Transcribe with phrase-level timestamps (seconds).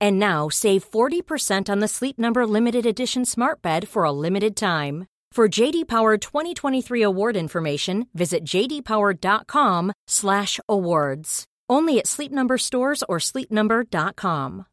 [0.00, 4.56] And now save 40% on the Sleep Number limited edition Smart Bed for a limited
[4.56, 5.06] time.
[5.32, 11.44] For JD Power 2023 award information, visit jdpower.com/awards.
[11.68, 14.64] Only at Sleep Number stores or sleepnumber.com.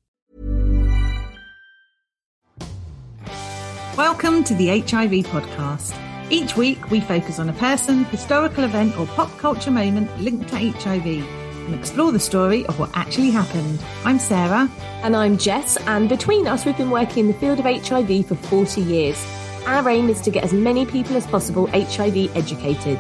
[3.98, 5.94] Welcome to the HIV podcast.
[6.32, 10.56] Each week, we focus on a person, historical event, or pop culture moment linked to
[10.56, 13.84] HIV and explore the story of what actually happened.
[14.06, 14.70] I'm Sarah.
[15.04, 18.36] And I'm Jess, and between us, we've been working in the field of HIV for
[18.36, 19.18] 40 years.
[19.66, 23.00] Our aim is to get as many people as possible HIV educated.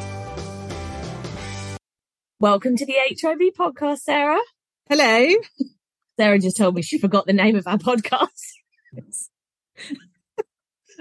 [2.39, 4.41] Welcome to the HIV podcast, Sarah.
[4.89, 5.35] Hello.
[6.17, 8.29] Sarah just told me she forgot the name of our podcast.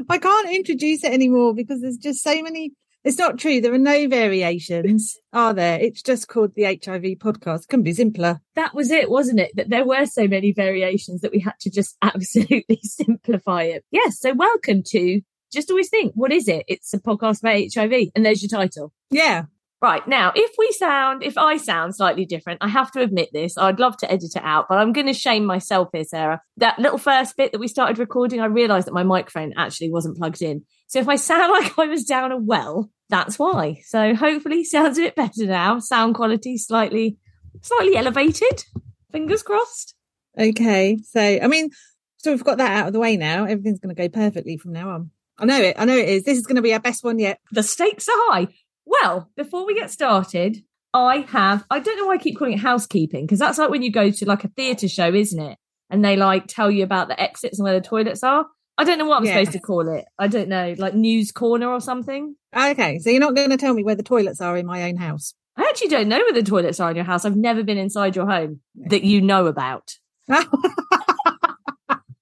[0.08, 2.72] I can't introduce it anymore because there's just so many.
[3.04, 3.60] It's not true.
[3.60, 5.80] There are no variations, are there?
[5.80, 7.66] It's just called the HIV podcast.
[7.66, 8.40] Couldn't be simpler.
[8.54, 9.50] That was it, wasn't it?
[9.56, 13.84] That there were so many variations that we had to just absolutely simplify it.
[13.90, 14.20] Yes.
[14.20, 15.20] So welcome to
[15.52, 16.64] just always think, what is it?
[16.68, 18.10] It's a podcast about HIV.
[18.14, 18.92] And there's your title.
[19.10, 19.46] Yeah.
[19.82, 20.06] Right.
[20.06, 23.58] Now, if we sound, if I sound slightly different, I have to admit this.
[23.58, 26.40] I'd love to edit it out, but I'm going to shame myself here, Sarah.
[26.58, 30.18] That little first bit that we started recording, I realized that my microphone actually wasn't
[30.18, 30.62] plugged in.
[30.86, 33.80] So if I sound like I was down a well, that's why.
[33.84, 35.80] So hopefully sounds a bit better now.
[35.80, 37.18] Sound quality slightly,
[37.60, 38.62] slightly elevated.
[39.10, 39.96] Fingers crossed.
[40.38, 40.98] Okay.
[41.02, 41.70] So, I mean,
[42.18, 43.46] so we've got that out of the way now.
[43.46, 45.10] Everything's going to go perfectly from now on.
[45.38, 45.74] I know it.
[45.76, 46.22] I know it is.
[46.22, 47.40] This is going to be our best one yet.
[47.50, 48.46] The stakes are high.
[48.84, 50.62] Well, before we get started,
[50.94, 53.82] I have, I don't know why I keep calling it housekeeping, because that's like when
[53.82, 55.58] you go to like a theatre show, isn't it?
[55.90, 58.46] And they like tell you about the exits and where the toilets are.
[58.78, 59.34] I don't know what I'm Yeah.
[59.34, 60.04] supposed to call it.
[60.18, 62.34] I don't know, like news corner or something.
[62.54, 62.98] Ah, okay.
[62.98, 65.34] So you're not going to tell me where the toilets are in my own house.
[65.56, 67.24] I actually don't know where the toilets are in your house.
[67.26, 69.96] I've never been inside your home that you know about.
[70.30, 70.46] Is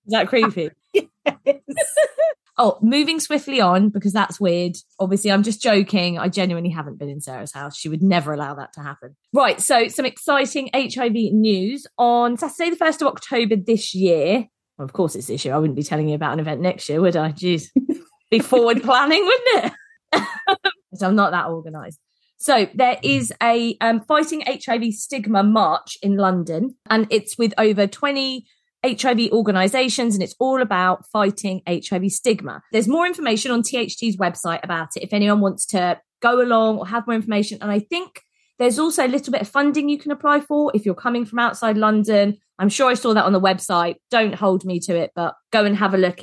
[0.08, 0.70] that creepy?
[2.58, 4.76] Oh, moving swiftly on because that's weird.
[4.98, 6.18] Obviously, I'm just joking.
[6.18, 7.76] I genuinely haven't been in Sarah's house.
[7.76, 9.16] She would never allow that to happen.
[9.32, 9.60] Right.
[9.60, 14.46] So, some exciting HIV news on Saturday, the 1st of October this year.
[14.76, 15.54] Well, of course, it's this year.
[15.54, 17.32] I wouldn't be telling you about an event next year, would I?
[17.32, 17.68] Jeez.
[18.30, 19.72] be forward planning, wouldn't
[20.12, 20.22] it?
[20.94, 21.98] so, I'm not that organized.
[22.40, 27.86] So there is a um, fighting HIV stigma march in London, and it's with over
[27.86, 28.46] 20
[28.84, 32.62] HIV organizations, and it's all about fighting HIV stigma.
[32.72, 36.86] There's more information on THT's website about it if anyone wants to go along or
[36.86, 37.58] have more information.
[37.60, 38.22] And I think
[38.58, 41.38] there's also a little bit of funding you can apply for if you're coming from
[41.38, 42.36] outside London.
[42.58, 43.96] I'm sure I saw that on the website.
[44.10, 46.20] Don't hold me to it, but go and have a look.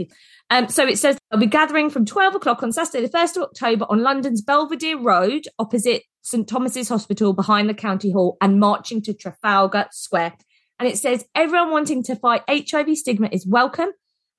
[0.49, 3.43] Um, so it says they'll be gathering from 12 o'clock on Saturday, the 1st of
[3.43, 9.01] October on London's Belvedere Road, opposite St Thomas's Hospital, behind the County Hall, and marching
[9.01, 10.33] to Trafalgar Square.
[10.79, 13.89] And it says everyone wanting to fight HIV stigma is welcome.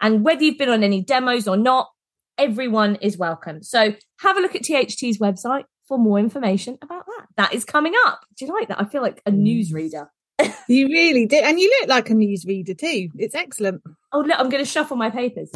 [0.00, 1.88] And whether you've been on any demos or not,
[2.36, 3.62] everyone is welcome.
[3.62, 7.26] So have a look at THT's website for more information about that.
[7.36, 8.20] That is coming up.
[8.36, 8.80] Do you like that?
[8.80, 9.42] I feel like a mm.
[9.42, 10.06] newsreader.
[10.68, 11.36] You really do.
[11.36, 13.08] And you look like a newsreader too.
[13.16, 13.80] It's excellent.
[14.12, 15.50] Oh, look, I'm going to shuffle my papers.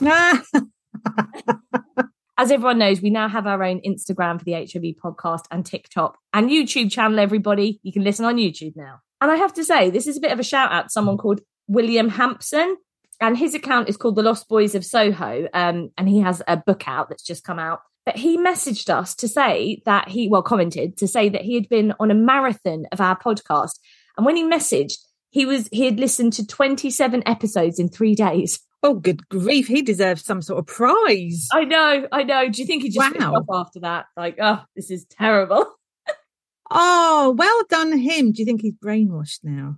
[2.36, 6.18] As everyone knows, we now have our own Instagram for the HIV podcast and TikTok
[6.32, 7.78] and YouTube channel, everybody.
[7.84, 9.00] You can listen on YouTube now.
[9.20, 11.18] And I have to say, this is a bit of a shout out to someone
[11.18, 12.76] called William Hampson.
[13.20, 15.48] And his account is called The Lost Boys of Soho.
[15.52, 17.80] Um, and he has a book out that's just come out.
[18.06, 21.68] But he messaged us to say that he, well, commented to say that he had
[21.68, 23.72] been on a marathon of our podcast.
[24.16, 24.98] And when he messaged,
[25.30, 28.60] he was, he had listened to 27 episodes in three days.
[28.84, 29.66] oh, good grief.
[29.66, 31.48] He deserves some sort of prize.
[31.52, 32.48] I know, I know.
[32.48, 33.34] Do you think he just Wow.
[33.34, 34.06] off after that?
[34.16, 35.66] Like, oh, this is terrible.
[36.70, 38.32] Oh, well done him.
[38.32, 39.76] Do you think he's brainwashed now?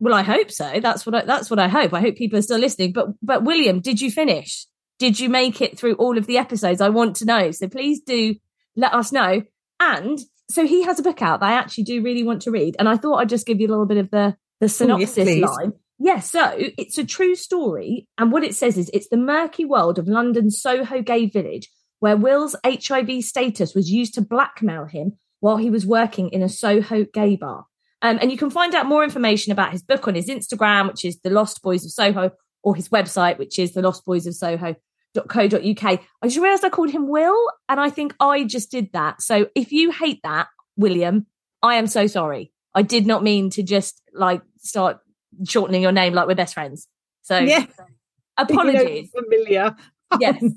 [0.00, 0.80] Well, I hope so.
[0.80, 1.92] That's what I, that's what I hope.
[1.94, 2.92] I hope people are still listening.
[2.92, 4.66] But but William, did you finish?
[4.98, 6.80] did you make it through all of the episodes?
[6.80, 7.50] I want to know.
[7.50, 8.36] So please do
[8.76, 9.42] let us know.
[9.80, 10.18] And
[10.50, 12.76] so he has a book out that I actually do really want to read.
[12.78, 15.42] And I thought I'd just give you a little bit of the, the synopsis yes,
[15.42, 15.72] line.
[15.98, 18.06] Yes, so it's a true story.
[18.18, 22.16] And what it says is it's the murky world of London's Soho gay village where
[22.16, 27.04] Will's HIV status was used to blackmail him while he was working in a Soho
[27.04, 27.66] gay bar.
[28.02, 31.04] Um, and you can find out more information about his book on his Instagram, which
[31.04, 32.32] is The Lost Boys of Soho,
[32.62, 34.26] or his website, which is The Lost Boys
[35.70, 36.00] of.
[36.22, 39.22] I just realized I called him Will, and I think I just did that.
[39.22, 41.26] So if you hate that, William,
[41.62, 42.52] I am so sorry.
[42.74, 44.98] I did not mean to just like start
[45.46, 46.88] shortening your name like we're best friends.
[47.22, 47.66] So yeah.
[48.38, 49.10] apologies.
[49.10, 49.76] familiar.
[50.20, 50.42] Yes.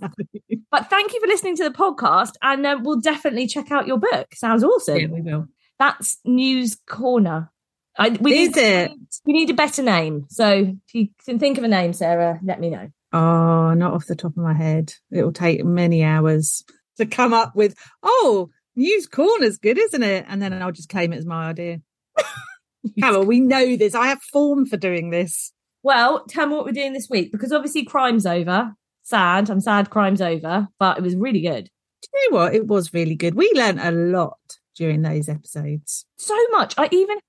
[0.70, 2.34] But thank you for listening to the podcast.
[2.42, 4.28] And uh, we'll definitely check out your book.
[4.34, 4.98] Sounds awesome.
[4.98, 5.48] Yeah, we will.
[5.80, 7.52] That's News Corner.
[7.98, 8.92] I, we Is need, it?
[9.26, 10.26] We need a better name.
[10.30, 12.90] So if you can think of a name, Sarah, let me know.
[13.14, 14.94] Oh, not off the top of my head.
[15.10, 16.64] It will take many hours
[16.98, 20.26] to come up with, oh, News Corner's good, isn't it?
[20.28, 21.82] And then I'll just claim it as my idea.
[23.00, 23.96] Carol, we know this.
[23.96, 25.52] I have form for doing this.
[25.82, 28.74] Well, tell me what we're doing this week because obviously crime's over.
[29.08, 29.50] Sad.
[29.50, 31.70] I'm sad crime's over, but it was really good.
[32.02, 32.54] Do you know what?
[32.54, 33.36] It was really good.
[33.36, 34.38] We learned a lot
[34.76, 36.06] during those episodes.
[36.18, 36.74] So much.
[36.78, 37.20] I even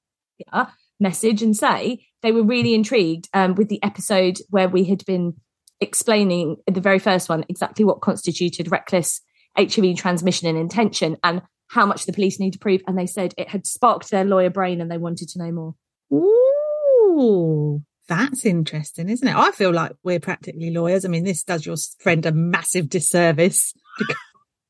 [0.99, 5.35] message and say they were really intrigued um, with the episode where we had been
[5.81, 9.21] explaining the very first one exactly what constituted reckless
[9.57, 12.83] HIV transmission and intention and how much the police need to prove.
[12.89, 15.75] And they said it had sparked their lawyer brain and they wanted to know more.
[16.13, 19.37] Ooh, that's interesting, isn't it?
[19.37, 21.05] I feel like we're practically lawyers.
[21.05, 24.17] I mean, this does your friend a massive disservice because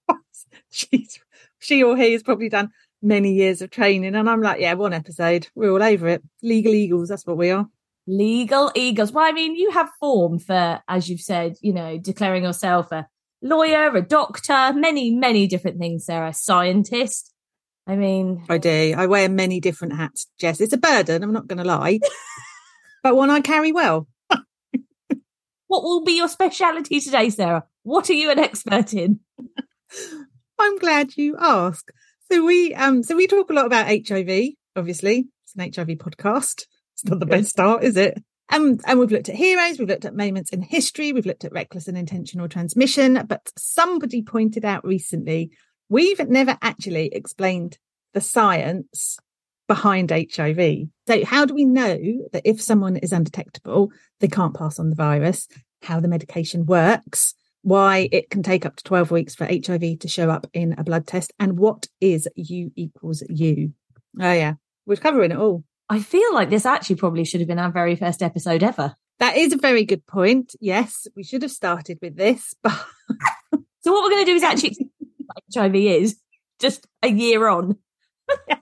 [0.71, 1.19] she's
[1.59, 2.71] she or he has probably done
[3.03, 4.15] many years of training.
[4.15, 6.23] And I'm like, yeah, one episode, we're all over it.
[6.43, 7.67] Legal eagles, that's what we are.
[8.07, 9.13] Legal eagles.
[9.13, 13.07] Well, I mean, you have form for, as you've said, you know, declaring yourself a
[13.43, 16.07] lawyer, a doctor, many, many different things.
[16.07, 17.35] There, a scientist.
[17.87, 18.95] I mean, I do.
[18.97, 20.61] I wear many different hats, Jess.
[20.61, 21.23] It's a burden.
[21.23, 22.01] I'm not going to lie,
[23.09, 24.07] but one I carry well.
[24.29, 27.65] what will be your speciality today, Sarah?
[27.85, 29.21] What are you an expert in?
[30.59, 31.91] I'm glad you asked.
[32.31, 35.27] So we um so we talk a lot about HIV, obviously.
[35.45, 36.67] It's an HIV podcast.
[36.93, 38.23] It's not the best start, is it?
[38.51, 41.53] Um, and we've looked at heroes, we've looked at moments in history, we've looked at
[41.53, 43.25] reckless and intentional transmission.
[43.27, 45.53] But somebody pointed out recently,
[45.89, 47.79] we've never actually explained
[48.13, 49.19] the science
[49.69, 50.89] behind HIV.
[51.07, 51.99] So, how do we know
[52.33, 55.47] that if someone is undetectable, they can't pass on the virus,
[55.83, 60.09] how the medication works, why it can take up to 12 weeks for HIV to
[60.09, 63.73] show up in a blood test, and what is U equals U?
[64.21, 64.55] Oh, yeah,
[64.87, 65.65] we're covering it all.
[65.89, 68.95] I feel like this actually probably should have been our very first episode ever.
[69.21, 70.55] That is a very good point.
[70.61, 72.55] Yes, we should have started with this.
[73.51, 74.91] But so what we're going to do is actually
[75.55, 76.21] HIV is
[76.61, 77.79] just a year on.
[78.49, 78.58] yes.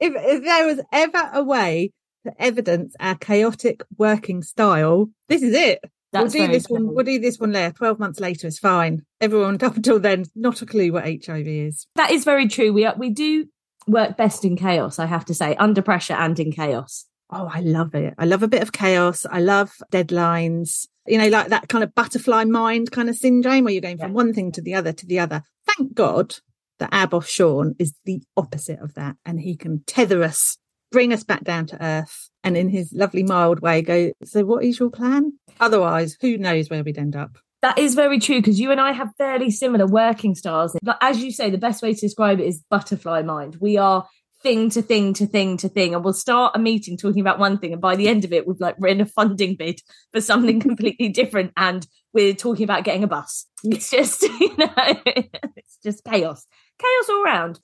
[0.00, 1.92] If, if there was ever a way
[2.24, 5.80] to evidence our chaotic working style, this is it.
[6.12, 6.94] That's we'll do this one.
[6.94, 7.72] We'll do this one later.
[7.74, 9.02] Twelve months later is fine.
[9.20, 11.86] Everyone up until then, not a clue what HIV is.
[11.96, 12.72] That is very true.
[12.72, 13.46] We are, we do
[13.86, 17.04] work best in chaos, I have to say, under pressure and in chaos.
[17.30, 18.14] Oh, I love it.
[18.16, 19.26] I love a bit of chaos.
[19.30, 20.86] I love deadlines.
[21.06, 24.10] You know, like that kind of butterfly mind kind of syndrome where you're going from
[24.10, 24.14] Yeah.
[24.16, 25.42] one thing to the other to the other.
[25.66, 26.36] Thank God
[26.78, 30.58] that our boss Sean is the opposite of that, and he can tether us,
[30.90, 34.12] bring us back down to earth, and in his lovely mild way go.
[34.24, 35.32] So, what is your plan?
[35.60, 37.38] Otherwise, who knows where we'd end up?
[37.60, 40.76] That is very true because you and I have fairly similar working styles.
[40.82, 43.56] Like, as you say, the best way to describe it is butterfly mind.
[43.60, 44.06] We are
[44.42, 47.58] thing to thing to thing to thing, and we'll start a meeting talking about one
[47.58, 49.80] thing, and by the end of it, we've like written a funding bid
[50.12, 53.46] for something completely different, and we're talking about getting a bus.
[53.64, 56.46] It's just, you know, it's just chaos,
[56.78, 57.60] chaos all around.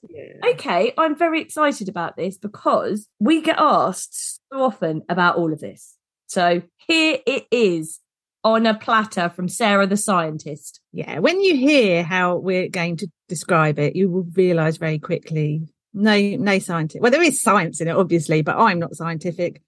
[0.51, 5.59] Okay, I'm very excited about this because we get asked so often about all of
[5.59, 5.95] this.
[6.27, 7.99] So here it is
[8.43, 10.79] on a platter from Sarah the scientist.
[10.91, 15.67] Yeah, when you hear how we're going to describe it, you will realise very quickly
[15.93, 17.01] no, no scientific.
[17.01, 19.61] Well, there is science in it, obviously, but I'm not scientific,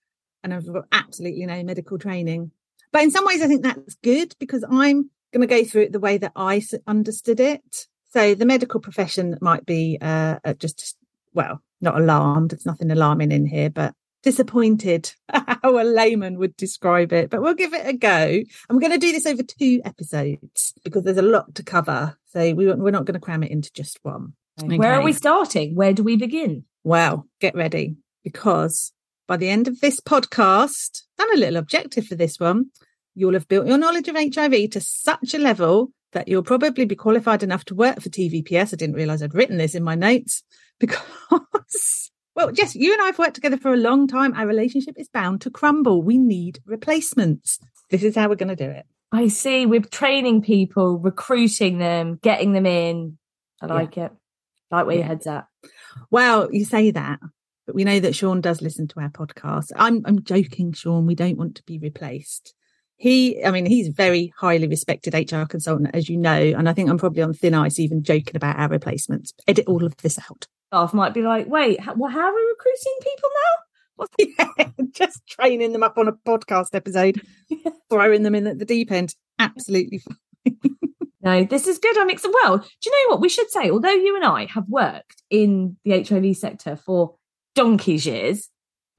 [0.43, 2.51] and I've got absolutely no medical training.
[2.91, 5.91] But in some ways, I think that's good because I'm going to go through it
[5.91, 7.87] the way that I understood it.
[8.09, 10.97] So the medical profession might be uh, just
[11.33, 12.51] well, not alarmed.
[12.51, 17.29] There's nothing alarming in here, but disappointed how a layman would describe it.
[17.29, 18.25] But we'll give it a go.
[18.27, 22.17] And we're going to do this over two episodes because there's a lot to cover.
[22.33, 24.33] So we, we're not going to cram it into just one.
[24.63, 25.75] Where are we starting?
[25.75, 26.65] Where do we begin?
[26.83, 28.91] Well, get ready because
[29.27, 32.71] by the end of this podcast, and a little objective for this one.
[33.13, 36.95] you'll have built your knowledge of HIV to such a level that you'll probably be
[36.95, 38.73] qualified enough to work for TVPS.
[38.73, 40.43] I didn't realize I'd written this in my notes
[40.79, 44.33] because, well, Jess, you and I have worked together for a long time.
[44.33, 46.01] Our relationship is bound to crumble.
[46.01, 47.59] We need replacements.
[47.89, 48.85] This is how we're going to do it.
[49.11, 49.65] I see.
[49.65, 53.17] We're training people, recruiting them, getting them in.
[53.61, 54.11] I like it.
[54.71, 55.47] I like where your head's at.
[56.11, 57.19] Well, you say that,
[57.65, 59.71] but we know that Sean does listen to our podcast.
[59.75, 61.05] I'm I'm joking, Sean.
[61.05, 62.53] We don't want to be replaced.
[62.97, 66.89] He, I mean, he's very highly respected HR consultant, as you know, and I think
[66.89, 69.33] I'm probably on thin ice even joking about our replacements.
[69.47, 70.47] Edit all of this out.
[70.73, 73.57] Staff might be like, "Wait, how, well, how are we recruiting people now?"
[74.19, 77.21] yeah, just training them up on a podcast episode,
[77.89, 79.15] throwing them in at the deep end.
[79.39, 80.57] Absolutely fine.
[81.21, 81.97] no, this is good.
[81.97, 82.35] I'm excited.
[82.43, 83.69] Well, do you know what we should say?
[83.69, 87.15] Although you and I have worked in the HIV sector for
[87.55, 88.49] donkey's years,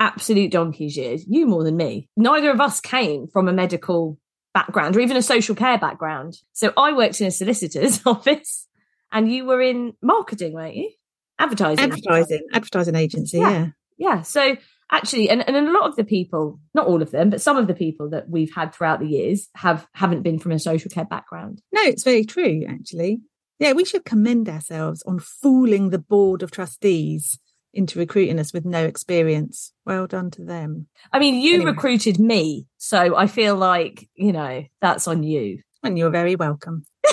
[0.01, 2.09] absolute donkey's years, you more than me.
[2.17, 4.19] Neither of us came from a medical
[4.55, 6.35] background or even a social care background.
[6.53, 8.67] So I worked in a solicitor's office
[9.13, 10.91] and you were in marketing, weren't you?
[11.39, 11.85] Advertising.
[11.85, 13.51] Advertising, advertising agency, yeah.
[13.51, 13.67] Yeah.
[13.99, 14.23] Yeah.
[14.23, 14.57] So
[14.91, 17.67] actually and, and a lot of the people not all of them but some of
[17.67, 21.05] the people that we've had throughout the years have haven't been from a social care
[21.05, 23.21] background No, it's very true, actually.
[23.59, 27.39] Yeah, we should commend ourselves on fooling the board of trustees
[27.75, 29.73] into recruiting us with no experience.
[29.85, 30.87] Well done to them.
[31.13, 31.71] i mean you Anyway.
[31.73, 36.83] recruited me so i feel like you know that's on you And you're very welcome.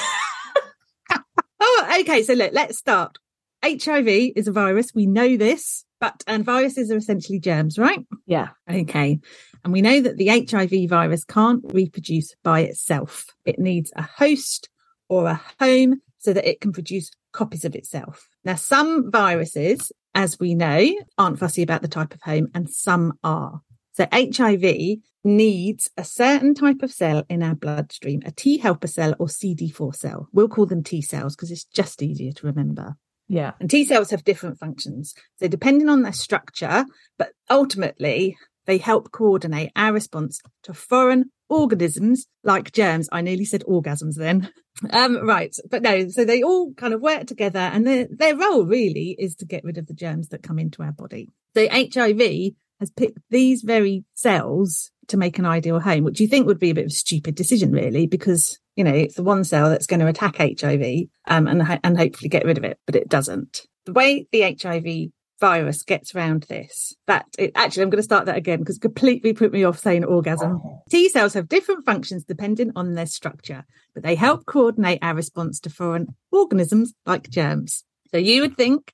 [1.60, 2.24] oh, okay.
[2.24, 3.18] So look, let's start.
[3.64, 4.92] HIV is a virus.
[4.94, 8.00] We know this, but and viruses are essentially germs, right?
[8.26, 9.20] yeah Okay.
[9.64, 13.26] And we know that the HIV virus can't reproduce by itself.
[13.46, 14.70] It needs a host
[15.10, 18.28] or a home so that it can produce copies of itself.
[18.44, 23.14] Now, some viruses, as we know, aren't fussy about the type of home and some
[23.24, 23.62] are.
[23.94, 29.16] So HIV needs a certain type of cell in our bloodstream, a T helper cell
[29.20, 30.28] or CD4 cell.
[30.34, 32.96] We'll call them T cells because it's just easier to remember.
[33.28, 35.14] yeah And T cells have different functions.
[35.38, 36.86] So depending on their structure,
[37.18, 43.08] but ultimately they help coordinate our response to foreign organisms like germs.
[43.12, 44.52] I nearly said orgasms then.
[44.92, 45.56] Um, right.
[45.72, 49.34] But no, so they all kind of work together and their, their role really is
[49.36, 51.30] to get rid of the germs that come into our body.
[51.56, 56.48] So HIV has picked these very cells to make an ideal home, which you think
[56.48, 59.44] would be a bit of a stupid decision, really, because you know it's the one
[59.44, 62.96] cell that's going to attack HIV um, and and hopefully get rid of it, but
[62.96, 63.66] it doesn't.
[63.86, 68.26] The way the HIV virus gets around this, that it, actually, I'm going to start
[68.26, 70.62] that again because completely put me off saying orgasm.
[70.64, 70.82] Oh.
[70.90, 75.60] T cells have different functions depending on their structure, but they help coordinate our response
[75.62, 77.84] to foreign organisms like germs.
[78.12, 78.94] So you would think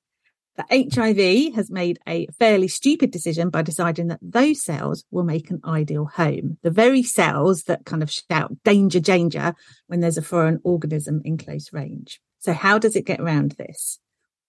[0.56, 5.50] that HIV has made a fairly stupid decision by deciding that those cells will make
[5.50, 6.58] an ideal home.
[6.62, 9.54] The very cells that kind of shout danger, danger
[9.86, 12.20] when there's a foreign organism in close range.
[12.40, 13.98] So how does it get around this?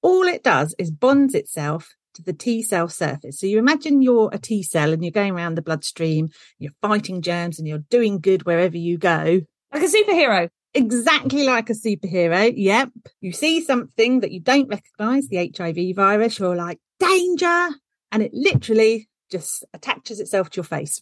[0.03, 3.39] All it does is bonds itself to the T cell surface.
[3.39, 6.29] So you imagine you're a T cell and you're going around the bloodstream,
[6.59, 9.41] you're fighting germs and you're doing good wherever you go
[9.73, 12.51] like a superhero exactly like a superhero.
[12.55, 12.89] Yep.
[13.21, 17.69] You see something that you don't recognize, the HIV virus, you're like, danger.
[18.11, 21.01] And it literally just attaches itself to your face.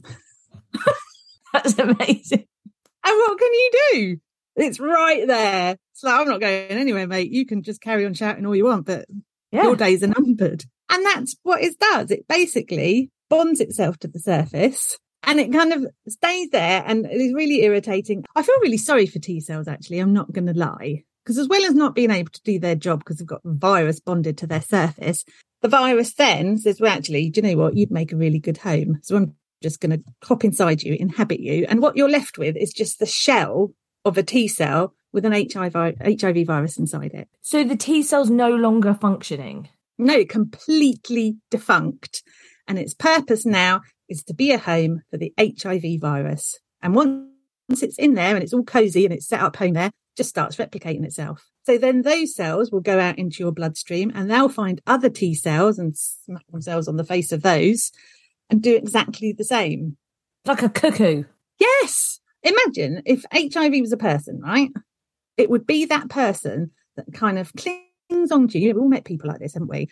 [1.54, 2.46] that's amazing
[3.04, 4.18] And what can you do?
[4.56, 5.78] It's right there.
[5.94, 7.32] It's like, I'm not going anywhere, mate.
[7.32, 9.06] You can just carry on shouting all you want, but
[9.52, 10.66] yeah your days are numbered.
[10.90, 12.12] And that's what it does.
[12.12, 17.22] It basically bonds itself to the surface and it kind of stays there and it
[17.22, 18.26] is really irritating.
[18.36, 20.00] I feel really sorry for T cells, actually.
[20.00, 21.04] I'm not going to lie.
[21.24, 24.00] Because as well as not being able to do their job because they've got virus
[24.00, 25.24] bonded to their surface,
[25.62, 27.78] the virus then says, well, actually, do you know what?
[27.78, 29.00] You'd make a really good home.
[29.04, 31.68] So I'm just going to hop inside you, inhabit you.
[31.70, 33.72] And what you're left with is just the shell
[34.06, 37.28] of a T cell with an HIV, HIV virus inside it.
[37.42, 39.68] so the t cells no longer functioning
[39.98, 42.24] No, completely defunct.
[42.68, 46.58] And its purpose now is to be a home for the HIV virus.
[46.82, 49.92] And once it's in there and it's all cozy and it's set up home there,
[50.16, 51.44] just starts replicating itself.
[51.66, 55.36] So then those cells will go out into your bloodstream and they'll find other T
[55.36, 57.92] cells and smack themselves on the face of those
[58.50, 59.98] and do exactly the same.
[60.46, 61.26] like a cuckoo
[61.60, 62.21] Yes.
[62.44, 64.70] Imagine if HIV was a person, right?
[65.38, 68.70] It would be that person that kind of clings on to you.
[68.74, 69.90] We've all met people like this, haven't we?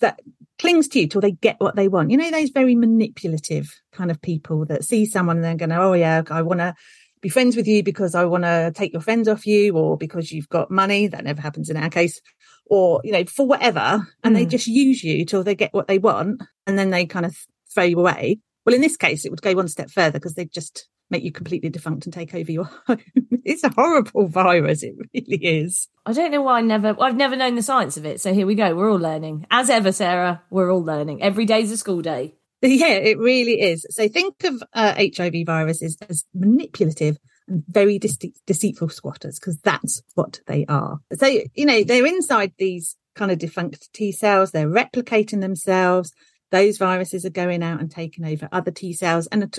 [0.00, 0.20] That
[0.58, 2.10] clings to you till they get what they want.
[2.10, 5.92] You know, those very manipulative kind of people that see someone and they're going, oh,
[5.92, 6.74] yeah, I want to
[7.20, 10.32] be friends with you because I want to take your friends off you or because
[10.32, 11.06] you've got money.
[11.06, 12.18] That never happens in our case.
[12.66, 14.06] Or, you know, for whatever.
[14.24, 14.50] And they Mm.
[14.50, 17.36] just use you till they get what they want and then they kind of
[17.74, 18.38] throw you away.
[18.64, 21.32] Well, in this case, it would go one step further because they just make you
[21.32, 22.98] completely defunct and take over your home.
[23.44, 24.82] It's a horrible virus.
[24.82, 25.88] It really is.
[26.06, 28.20] I don't know why I never, I've never known the science of it.
[28.20, 28.74] So here we go.
[28.74, 29.46] We're all learning.
[29.50, 31.22] As ever, Sarah, we're all learning.
[31.22, 32.34] Every day's a school day.
[32.62, 33.86] Yeah, it really is.
[33.88, 37.16] So think of uh, HIV viruses as manipulative
[37.48, 40.98] and very dece- deceitful squatters because that's what they are.
[41.14, 44.50] So, you know, they're inside these kind of defunct T cells.
[44.50, 46.12] They're replicating themselves.
[46.50, 49.26] Those viruses are going out and taking over other T cells.
[49.28, 49.58] And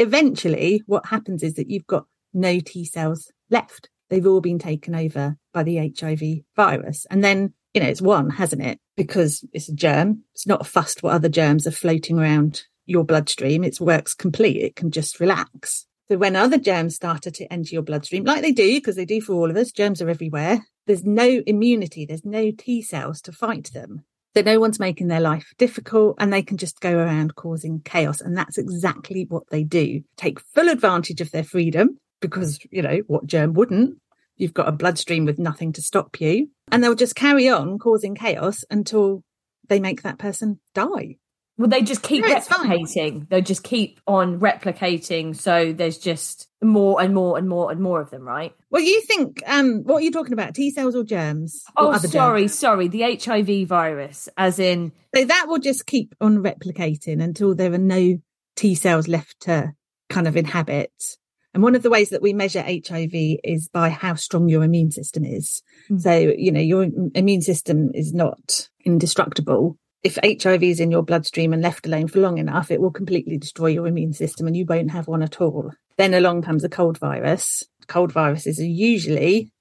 [0.00, 3.88] eventually what happens is that you've got no T cells left.
[4.08, 7.06] They've all been taken over by the HIV virus.
[7.10, 8.80] And then you know, it's one, hasn't it?
[8.96, 10.24] Because it's a germ.
[10.34, 13.62] It's not a fussed what other germs are floating around your bloodstream.
[13.62, 14.56] It works complete.
[14.56, 15.86] It can just relax.
[16.10, 19.20] So when other germs started to enter your bloodstream, like they do, because they do
[19.20, 20.66] for all of us, germs are everywhere.
[20.88, 22.04] There's no immunity.
[22.04, 24.04] There's no T cells to fight them.
[24.34, 28.20] So no one's making their life difficult and they can just go around causing chaos.
[28.20, 30.02] And that's exactly what they do.
[30.16, 33.98] Take full advantage of their freedom because, you know, what germ wouldn't?
[34.36, 38.14] You've got a bloodstream with nothing to stop you and they'll just carry on causing
[38.14, 39.22] chaos until
[39.68, 41.16] they make that person die.
[41.60, 43.28] Well, they just keep replicating.
[43.28, 45.36] They'll just keep on replicating.
[45.36, 48.54] So there's just more and more and more and more of them, right?
[48.70, 50.54] Well, you think, um, what are you talking about?
[50.54, 51.62] T cells or germs?
[51.76, 52.58] Or oh, sorry, germs?
[52.58, 52.88] sorry.
[52.88, 54.92] The HIV virus, as in.
[55.14, 58.16] So that will just keep on replicating until there are no
[58.56, 59.74] T cells left to
[60.08, 61.18] kind of inhabit
[61.52, 63.10] and one of the ways that we measure HIV
[63.42, 65.62] is by how strong your immune system is.
[65.90, 66.00] Mm.
[66.00, 69.76] So, you know, your immune system is not indestructible.
[70.02, 73.36] If HIV is in your bloodstream and left alone for long enough, it will completely
[73.36, 75.72] destroy your immune system and you won't have one at all.
[75.98, 77.62] Then along comes a cold virus.
[77.86, 79.52] Cold viruses are usually,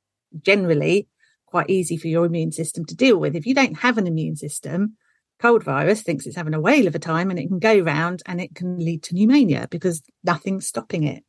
[0.42, 1.10] generally,
[1.46, 3.36] quite easy for your immune system to deal with.
[3.36, 4.96] If you don't have an immune system,
[5.42, 8.22] cold virus thinks it's having a whale of a time and it can go round
[8.26, 11.26] and it can lead to pneumonia because nothing's stopping it.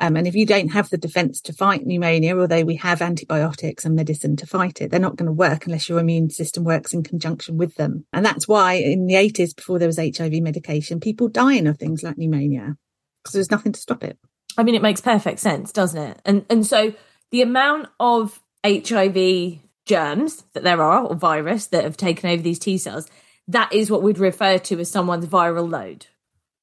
[0.00, 3.84] Um, and if you don't have the defense to fight pneumonia, although we have antibiotics
[3.84, 6.94] and medicine to fight it, they're not going to work unless your immune system works
[6.94, 8.06] in conjunction with them.
[8.12, 12.02] And that's why in the 80s, before there was HIV medication, people dying of things
[12.02, 12.76] like pneumonia
[13.22, 14.18] because there's nothing to stop it.
[14.56, 16.22] I mean, it makes perfect sense, doesn't it?
[16.24, 16.94] And and so
[17.30, 22.58] the amount of HIV germs that there are or virus that have taken over these
[22.58, 23.08] T cells,
[23.48, 26.06] that is what we'd refer to as someone's viral load.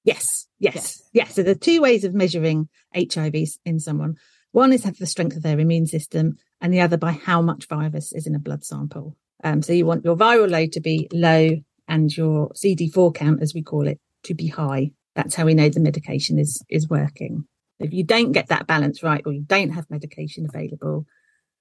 [0.07, 0.47] Yes.
[0.57, 0.73] Yes.
[0.73, 1.01] Yes.
[1.11, 1.35] yes.
[1.35, 4.15] So there are two ways of measuring HIV in someone.
[4.53, 7.67] One is have the strength of their immune system, and the other by how much
[7.67, 9.17] virus is in a blood sample.
[9.43, 11.57] Um, so you want your viral load to be low
[11.89, 14.91] and your CD4 count, as we call it, to be high.
[15.13, 17.45] That's how we know the medication is is working.
[17.77, 21.05] If you don't get that balance right, or you don't have medication available,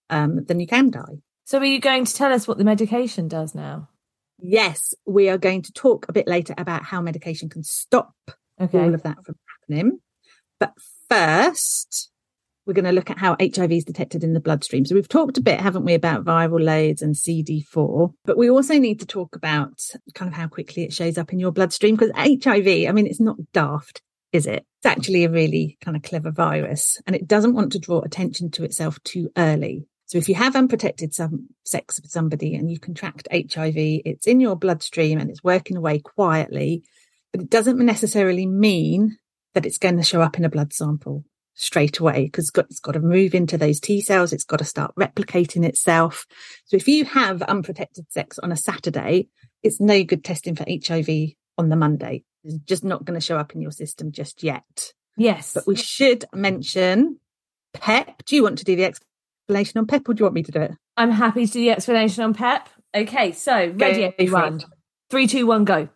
[0.08, 1.18] um, then you can die.
[1.44, 3.88] So, are you going to tell us what the medication does now?
[4.38, 8.12] Yes, we are going to talk a bit later about how medication can stop
[8.60, 8.78] okay.
[8.78, 10.00] all of that from happening.
[10.60, 10.72] But
[11.08, 12.10] first,
[12.66, 14.84] we're going to look at how HIV is detected in the bloodstream.
[14.84, 18.78] So we've talked a bit, haven't we, about viral loads and CD4, but we also
[18.78, 19.80] need to talk about
[20.14, 23.20] kind of how quickly it shows up in your bloodstream because HIV, I mean, it's
[23.20, 24.66] not daft, is it?
[24.78, 28.50] It's actually a really kind of clever virus and it doesn't want to draw attention
[28.52, 29.86] to itself too early.
[30.06, 34.40] So if you have unprotected some sex with somebody and you contract HIV, it's in
[34.40, 36.84] your bloodstream and it's working away quietly,
[37.32, 39.18] but it doesn't necessarily mean
[39.54, 42.92] that it's going to show up in a blood sample straight away because it's, got,
[42.92, 44.32] to move into those T cells.
[44.32, 46.26] It's got to start replicating itself.
[46.66, 49.28] So if you have unprotected sex on a Saturday,
[49.62, 51.08] it's no good testing for HIV
[51.58, 52.22] on the Monday.
[52.44, 54.92] It's just not going to show up in your system just yet.
[55.16, 55.54] Yes.
[55.54, 57.18] But we should mention
[57.72, 58.24] PEP.
[58.26, 58.84] Do you want to do the
[59.46, 60.72] explanation on PEP or do you want me to do it?
[60.96, 62.68] I'm happy to do the explanation on PEP.
[62.94, 64.60] Okay, so ready go everyone.
[65.08, 65.88] Three, two, one, go.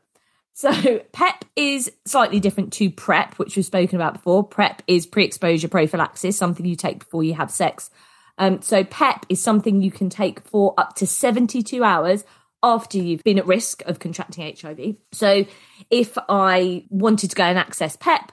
[0.55, 0.71] So
[1.13, 4.47] PEP is slightly different to PrEP, which we've spoken about before.
[4.47, 7.91] PrEP is pre-exposure prophylaxis, something you take before you have sex.
[8.39, 12.25] Um, so PEP is something you can take for up to 72 hours
[12.63, 14.97] after you've been at risk of contracting HIV.
[15.13, 15.45] So
[15.91, 18.31] if I wanted to go and access PEP,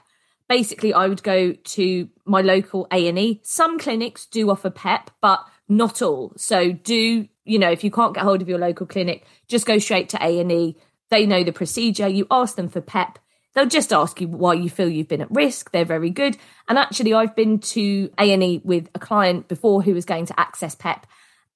[0.48, 3.40] basically I would go to my local A&E.
[3.42, 6.32] Some clinics do offer PEP, but not all.
[6.36, 9.78] So do, you know, if you can't get hold of your local clinic, just go
[9.78, 10.76] straight to A&E
[11.10, 12.08] they know the procedure.
[12.08, 13.18] You ask them for PEP.
[13.54, 15.70] They'll just ask you why you feel you've been at risk.
[15.72, 16.36] They're very good.
[16.68, 20.74] And actually, I've been to A&E with a client before who was going to access
[20.74, 21.06] PEP.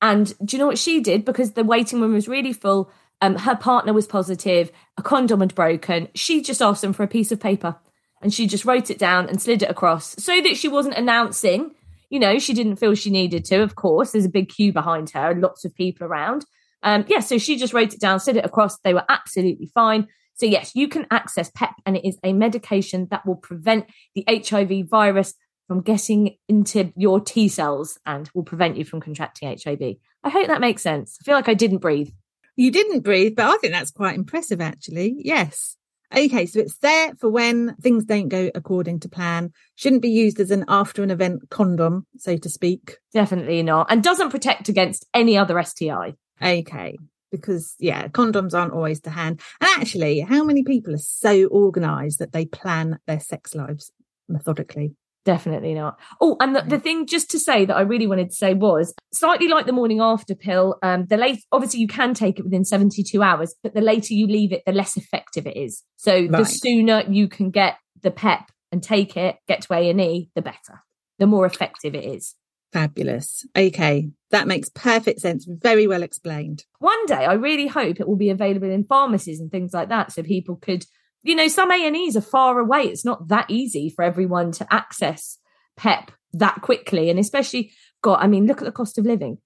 [0.01, 1.25] And do you know what she did?
[1.25, 2.91] Because the waiting room was really full.
[3.21, 4.73] Um, her partner was positive.
[4.97, 6.09] A condom had broken.
[6.15, 7.77] She just asked them for a piece of paper
[8.23, 11.73] and she just wrote it down and slid it across so that she wasn't announcing.
[12.09, 14.13] You know, she didn't feel she needed to, of course.
[14.13, 16.45] There's a big queue behind her and lots of people around.
[16.83, 18.79] Um, yeah, so she just wrote it down, slid it across.
[18.81, 20.09] They were absolutely fine.
[20.35, 24.25] So, yes, you can access PEP, and it is a medication that will prevent the
[24.27, 25.35] HIV virus
[25.69, 29.97] from getting into your T cells and will prevent you from contracting HIV.
[30.25, 31.19] I hope that makes sense.
[31.21, 32.11] I feel like I didn't breathe.
[32.57, 35.17] You didn't breathe, but I think that's quite impressive, actually.
[35.19, 35.77] Yes.
[36.15, 39.53] Okay, so it's there for when things don't go according to plan.
[39.77, 42.99] Shouldn't be used as an after an event condom, so to speak.
[43.15, 43.91] Definitely not.
[43.91, 46.15] And doesn't protect against any other STI.
[46.43, 46.99] Okay.
[47.31, 49.41] Because yeah, condoms aren't always to hand.
[49.61, 53.91] And actually, how many people are so organized that they plan their sex lives
[54.29, 54.95] methodically?
[55.25, 56.01] Definitely not.
[56.21, 58.93] Oh, and the, the thing just to say that I really wanted to say was
[59.13, 60.77] slightly like the morning after pill.
[60.83, 64.27] Um, the late, obviously, you can take it within 72 hours, but the later you
[64.27, 65.85] leave it, the less effective it is.
[65.97, 66.31] So right.
[66.31, 70.31] the sooner you can get the PEP and take it, get to A and E,
[70.35, 70.83] the better.
[71.19, 72.35] The more effective it is.
[72.73, 73.47] Fabulous.
[73.57, 75.47] Okay, that makes perfect sense.
[75.47, 76.65] Very well explained.
[76.79, 80.11] One day, I really hope it will be available in pharmacies and things like that,
[80.11, 80.87] so people could
[81.23, 82.83] you know, some A&Es are far away.
[82.83, 85.39] It's not that easy for everyone to access
[85.77, 87.11] PEP that quickly.
[87.11, 89.39] And especially, God, I mean, look at the cost of living.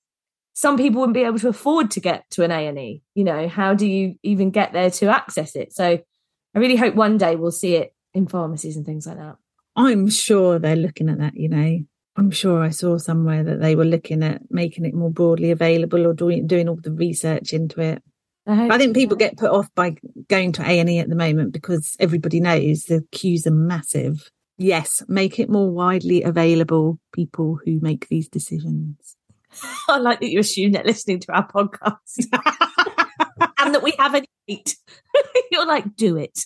[0.54, 3.02] Some people wouldn't be able to afford to get to an A&E.
[3.14, 5.74] You know, how do you even get there to access it?
[5.74, 5.84] So
[6.54, 9.36] I really hope one day we'll see it in pharmacies and things like that.
[9.76, 11.80] I'm sure they're looking at that, you know.
[12.16, 16.06] I'm sure I saw somewhere that they were looking at making it more broadly available
[16.06, 18.02] or doing doing all the research into it.
[18.46, 19.96] I, I think people get put off by
[20.28, 24.30] going to A and E at the moment because everybody knows the queues are massive.
[24.58, 26.98] Yes, make it more widely available.
[27.12, 29.16] People who make these decisions.
[29.88, 32.26] I like that you assume they're listening to our podcast
[33.58, 34.76] and that we have a date.
[35.50, 36.40] You're like, do it.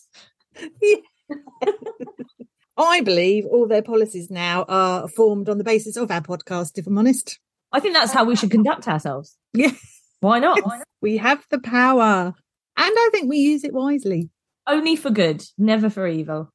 [0.80, 0.96] Yeah.
[2.76, 6.86] I believe all their policies now are formed on the basis of our podcast, if
[6.86, 7.38] I'm honest.
[7.72, 9.36] I think that's how we should conduct ourselves.
[9.52, 9.72] Yeah.
[10.20, 10.64] Why not?
[10.64, 10.86] Why not?
[11.00, 12.34] We have the power.
[12.76, 14.30] And I think we use it wisely.
[14.66, 16.50] Only for good, never for evil.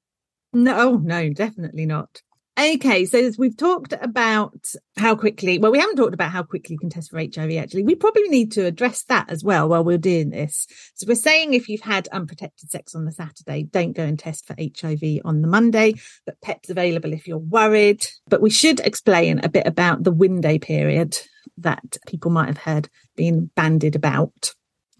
[0.53, 2.21] No, oh, no, definitely not.
[2.57, 4.65] Okay, so we've talked about
[4.97, 7.83] how quickly, well, we haven't talked about how quickly you can test for HIV actually.
[7.83, 10.65] We probably need to address that as well while we're doing this.
[10.93, 14.47] So we're saying if you've had unprotected sex on the Saturday, don't go and test
[14.47, 18.07] for HIV on the Monday, but PEP's available if you're worried.
[18.29, 21.17] But we should explain a bit about the window period
[21.57, 22.87] that people might have heard
[23.17, 24.53] being bandied about.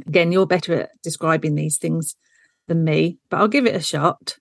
[0.06, 2.18] Again, you're better at describing these things
[2.68, 4.36] than me, but I'll give it a shot.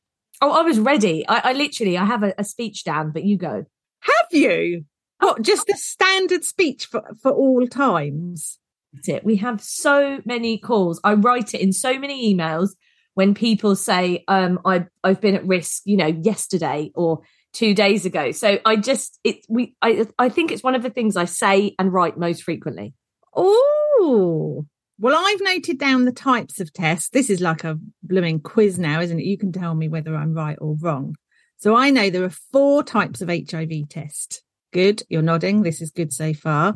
[0.44, 1.26] Oh, I was ready.
[1.26, 3.64] I, I literally, I have a, a, speech down, but you go.
[4.00, 4.84] Have you?
[5.18, 8.58] What, just a standard speech for, for all times?
[8.92, 9.24] That's it.
[9.24, 11.00] We have so many calls.
[11.02, 12.72] I write it in so many emails
[13.14, 17.22] when people say, um, I, I've been at risk, you know, yesterday or
[17.54, 18.30] two days ago.
[18.32, 21.74] So I just, it, we, I, I think it's one of the things I say
[21.78, 22.92] and write most frequently.
[23.34, 24.66] Oh,
[24.98, 27.08] well, I've noted down the types of tests.
[27.10, 29.24] This is like a blooming quiz now, isn't it?
[29.24, 31.16] You can tell me whether I'm right or wrong.
[31.56, 34.42] So I know there are four types of HIV test.
[34.72, 35.02] Good.
[35.08, 35.62] You're nodding.
[35.62, 36.74] This is good so far.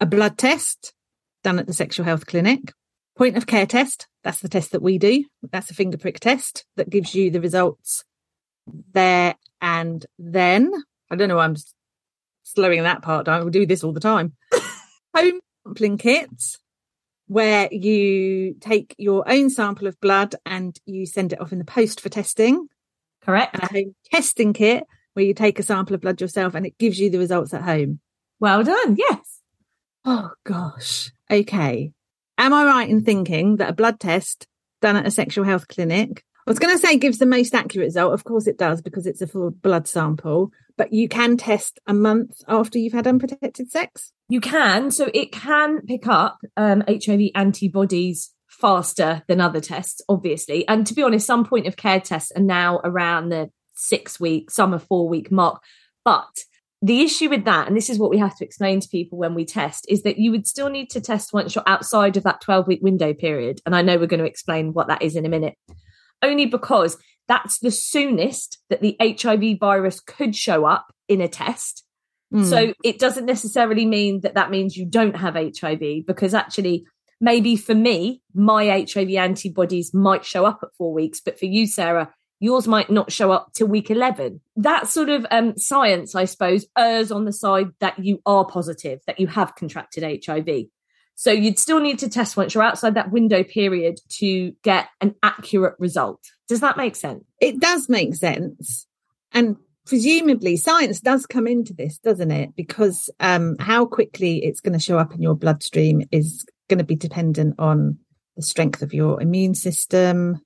[0.00, 0.92] A blood test
[1.42, 2.72] done at the sexual health clinic.
[3.16, 4.06] Point of care test.
[4.24, 5.24] That's the test that we do.
[5.50, 8.04] That's a finger prick test that gives you the results
[8.92, 10.72] there and then.
[11.10, 11.56] I don't know why I'm
[12.42, 13.44] slowing that part down.
[13.44, 14.34] We do this all the time.
[15.14, 16.58] Home sampling kits
[17.28, 21.64] where you take your own sample of blood and you send it off in the
[21.64, 22.68] post for testing.
[23.22, 23.54] Correct.
[23.54, 26.78] And a home testing kit where you take a sample of blood yourself and it
[26.78, 28.00] gives you the results at home.
[28.40, 28.96] Well done.
[28.96, 29.40] Yes.
[30.04, 31.12] Oh gosh.
[31.30, 31.92] Okay.
[32.38, 34.46] Am I right in thinking that a blood test
[34.80, 37.88] done at a sexual health clinic I was going to say gives the most accurate
[37.88, 38.14] result.
[38.14, 41.92] Of course it does because it's a full blood sample, but you can test a
[41.92, 44.14] month after you've had unprotected sex.
[44.30, 44.90] You can.
[44.90, 50.66] So it can pick up um, HIV antibodies faster than other tests, obviously.
[50.66, 54.50] And to be honest, some point of care tests are now around the six week,
[54.50, 55.62] some are four week mark.
[56.02, 56.34] But
[56.80, 59.34] the issue with that, and this is what we have to explain to people when
[59.34, 62.40] we test, is that you would still need to test once you're outside of that
[62.40, 63.60] 12 week window period.
[63.66, 65.54] And I know we're going to explain what that is in a minute
[66.22, 71.84] only because that's the soonest that the HIV virus could show up in a test.
[72.32, 72.44] Mm.
[72.44, 76.84] So it doesn't necessarily mean that that means you don't have HIV because actually,
[77.20, 81.66] maybe for me, my HIV antibodies might show up at four weeks, but for you,
[81.66, 84.40] Sarah, yours might not show up till week 11.
[84.56, 89.00] That sort of um, science, I suppose, errs on the side that you are positive,
[89.06, 90.66] that you have contracted HIV.
[91.20, 95.16] So you'd still need to test once you're outside that window period to get an
[95.20, 96.20] accurate result.
[96.46, 97.24] Does that make sense?
[97.40, 98.86] It does make sense.
[99.32, 102.54] And presumably science does come into this, doesn't it?
[102.54, 106.84] Because um, how quickly it's going to show up in your bloodstream is going to
[106.84, 107.98] be dependent on
[108.36, 110.40] the strength of your immune system,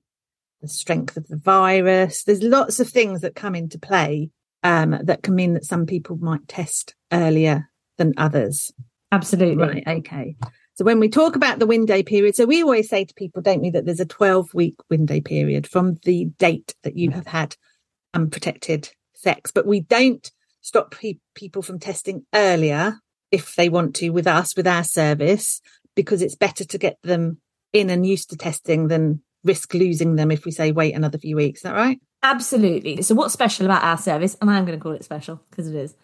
[0.62, 2.24] the strength of the virus.
[2.24, 4.30] There's lots of things that come into play
[4.62, 8.72] um, that can mean that some people might test earlier than others.
[9.12, 9.62] Absolutely.
[9.62, 9.86] Right.
[9.86, 10.36] Okay.
[10.82, 13.62] So when we talk about the window period, so we always say to people, don't
[13.62, 17.54] we, that there's a 12 week window period from the date that you have had
[18.14, 22.96] unprotected sex, but we don't stop pe- people from testing earlier
[23.30, 25.60] if they want to with us, with our service,
[25.94, 27.38] because it's better to get them
[27.72, 31.36] in and used to testing than risk losing them if we say wait another few
[31.36, 31.60] weeks.
[31.60, 32.00] Is that right?
[32.24, 33.02] Absolutely.
[33.02, 35.76] So what's special about our service, and I'm going to call it special because it
[35.76, 35.94] is,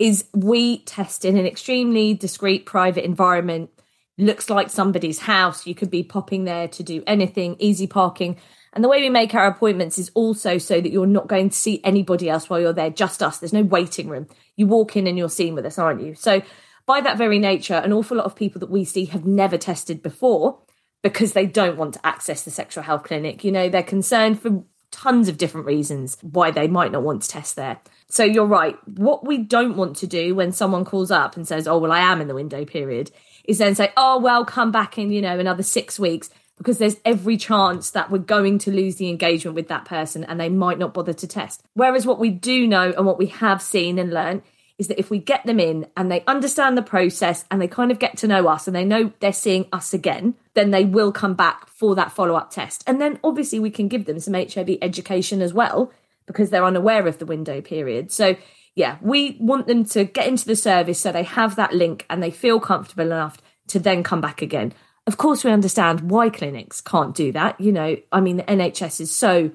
[0.00, 3.70] is we test in an extremely discreet private environment.
[4.16, 5.66] Looks like somebody's house.
[5.66, 8.38] You could be popping there to do anything, easy parking.
[8.74, 11.56] And the way we make our appointments is also so that you're not going to
[11.56, 13.38] see anybody else while you're there, just us.
[13.38, 14.26] There's no waiting room.
[14.56, 16.14] You walk in and you're seen with us, aren't you?
[16.14, 16.42] So,
[16.86, 20.02] by that very nature, an awful lot of people that we see have never tested
[20.02, 20.60] before
[21.02, 23.42] because they don't want to access the sexual health clinic.
[23.42, 27.28] You know, they're concerned for tons of different reasons why they might not want to
[27.28, 27.80] test there.
[28.08, 28.76] So, you're right.
[28.86, 32.00] What we don't want to do when someone calls up and says, Oh, well, I
[32.00, 33.12] am in the window period,
[33.44, 36.96] is then say, Oh, well, come back in, you know, another six weeks because there's
[37.04, 40.78] every chance that we're going to lose the engagement with that person and they might
[40.78, 41.62] not bother to test.
[41.74, 44.42] Whereas what we do know and what we have seen and learned
[44.78, 47.90] is that if we get them in and they understand the process and they kind
[47.90, 51.12] of get to know us and they know they're seeing us again, then they will
[51.12, 52.82] come back for that follow up test.
[52.86, 55.92] And then obviously we can give them some HIV education as well
[56.26, 58.10] because they're unaware of the window period.
[58.10, 58.36] So,
[58.74, 62.22] yeah, we want them to get into the service so they have that link and
[62.22, 64.72] they feel comfortable enough to then come back again.
[65.06, 67.60] Of course, we understand why clinics can't do that.
[67.60, 69.50] You know, I mean, the NHS is so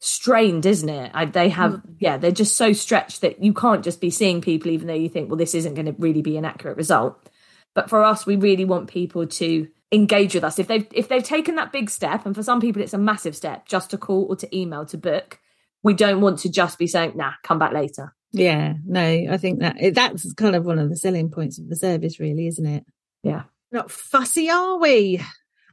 [0.00, 1.32] strained, isn't it?
[1.32, 1.82] They have, mm.
[1.98, 5.08] yeah, they're just so stretched that you can't just be seeing people, even though you
[5.08, 7.28] think, well, this isn't going to really be an accurate result.
[7.74, 10.58] But for us, we really want people to engage with us.
[10.58, 13.36] If they've if they've taken that big step, and for some people it's a massive
[13.36, 15.38] step, just to call or to email to book,
[15.82, 18.14] we don't want to just be saying, nah, come back later.
[18.32, 21.76] Yeah, no, I think that that's kind of one of the selling points of the
[21.76, 22.84] service, really, isn't it?
[23.22, 23.44] Yeah.
[23.72, 25.20] Not fussy, are we?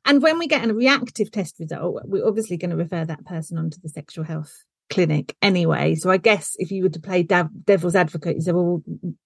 [0.05, 3.57] And when we get a reactive test result, we're obviously going to refer that person
[3.57, 4.53] onto the sexual health
[4.89, 5.95] clinic anyway.
[5.95, 8.83] So I guess if you were to play devil's advocate, you say, well,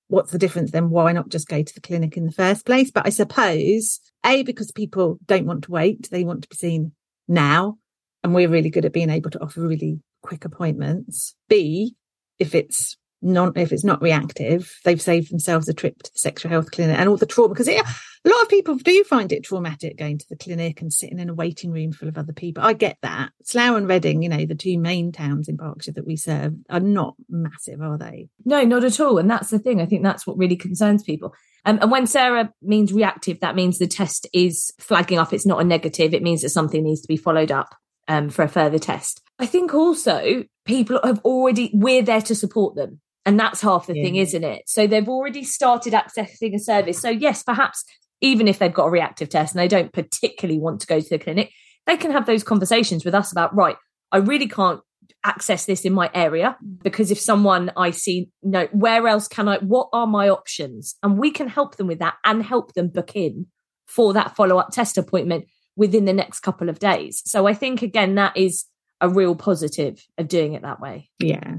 [0.07, 0.89] what's the difference then?
[0.89, 2.91] Why not just go to the clinic in the first place?
[2.91, 6.93] But I suppose, A, because people don't want to wait, they want to be seen
[7.27, 7.77] now.
[8.23, 11.35] And we're really good at being able to offer really quick appointments.
[11.47, 11.95] B,
[12.37, 16.51] if it's non if it's not reactive, they've saved themselves a trip to the sexual
[16.51, 19.97] health clinic and all the trauma because a lot of people do find it traumatic
[19.97, 22.63] going to the clinic and sitting in a waiting room full of other people.
[22.63, 23.31] I get that.
[23.43, 26.79] Slough and Reading, you know, the two main towns in Berkshire that we serve, are
[26.79, 28.29] not massive, are they?
[28.45, 29.17] No, not at all.
[29.17, 29.81] And that's the thing.
[29.81, 31.33] I think that's what really concerns people.
[31.65, 35.33] Um, and when Sarah means reactive, that means the test is flagging up.
[35.33, 36.13] It's not a negative.
[36.13, 37.75] It means that something needs to be followed up
[38.07, 39.21] um, for a further test.
[39.37, 42.99] I think also people have already, we're there to support them.
[43.25, 44.03] And that's half the yeah.
[44.03, 44.63] thing, isn't it?
[44.67, 46.99] So they've already started accessing a service.
[46.99, 47.83] So, yes, perhaps
[48.21, 51.09] even if they've got a reactive test and they don't particularly want to go to
[51.09, 51.51] the clinic,
[51.85, 53.75] they can have those conversations with us about, right,
[54.11, 54.81] I really can't
[55.23, 56.81] access this in my area mm.
[56.83, 60.95] because if someone I see, no, where else can I, what are my options?
[61.03, 63.47] And we can help them with that and help them book in
[63.87, 67.21] for that follow up test appointment within the next couple of days.
[67.25, 68.65] So I think, again, that is
[69.01, 71.09] a real positive of doing it that way.
[71.19, 71.55] Yeah.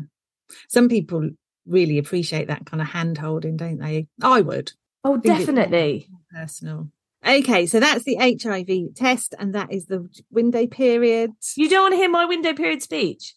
[0.68, 1.31] Some people
[1.70, 4.06] really appreciate that kind of hand holding, don't they?
[4.22, 4.72] I would.
[5.04, 6.09] Oh, definitely.
[6.33, 6.90] Personal.
[7.26, 11.33] Okay, so that's the HIV test, and that is the window period.
[11.56, 13.35] You don't want to hear my window period speech?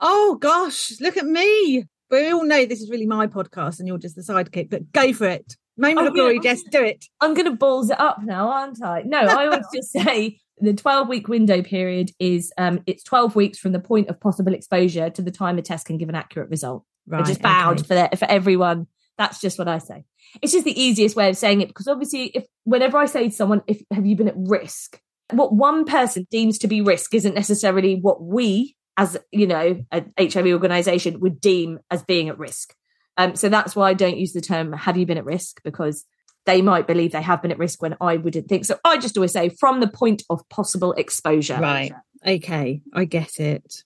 [0.00, 1.84] Oh gosh, look at me.
[2.10, 4.68] We all know this is really my podcast, and you're just the sidekick.
[4.68, 5.56] But go for it.
[5.76, 6.40] Moment of glory.
[6.40, 6.62] Jess.
[6.70, 7.06] Do it.
[7.20, 9.02] I'm going to balls it up now, aren't I?
[9.02, 13.58] No, I would just say the 12 week window period is um, it's 12 weeks
[13.58, 16.50] from the point of possible exposure to the time a test can give an accurate
[16.50, 16.84] result.
[17.10, 17.86] Right, just bowed okay.
[17.86, 18.86] for that for everyone.
[19.18, 20.04] That's just what I say.
[20.40, 23.34] It's just the easiest way of saying it because obviously, if whenever I say to
[23.34, 25.00] someone, "If have you been at risk?"
[25.32, 30.12] What one person deems to be risk isn't necessarily what we, as you know, an
[30.18, 32.74] HIV organisation, would deem as being at risk.
[33.16, 36.06] Um, so that's why I don't use the term "Have you been at risk?" because
[36.46, 38.78] they might believe they have been at risk when I wouldn't think so.
[38.84, 41.58] I just always say from the point of possible exposure.
[41.60, 41.92] Right.
[42.26, 43.84] Okay, I get it.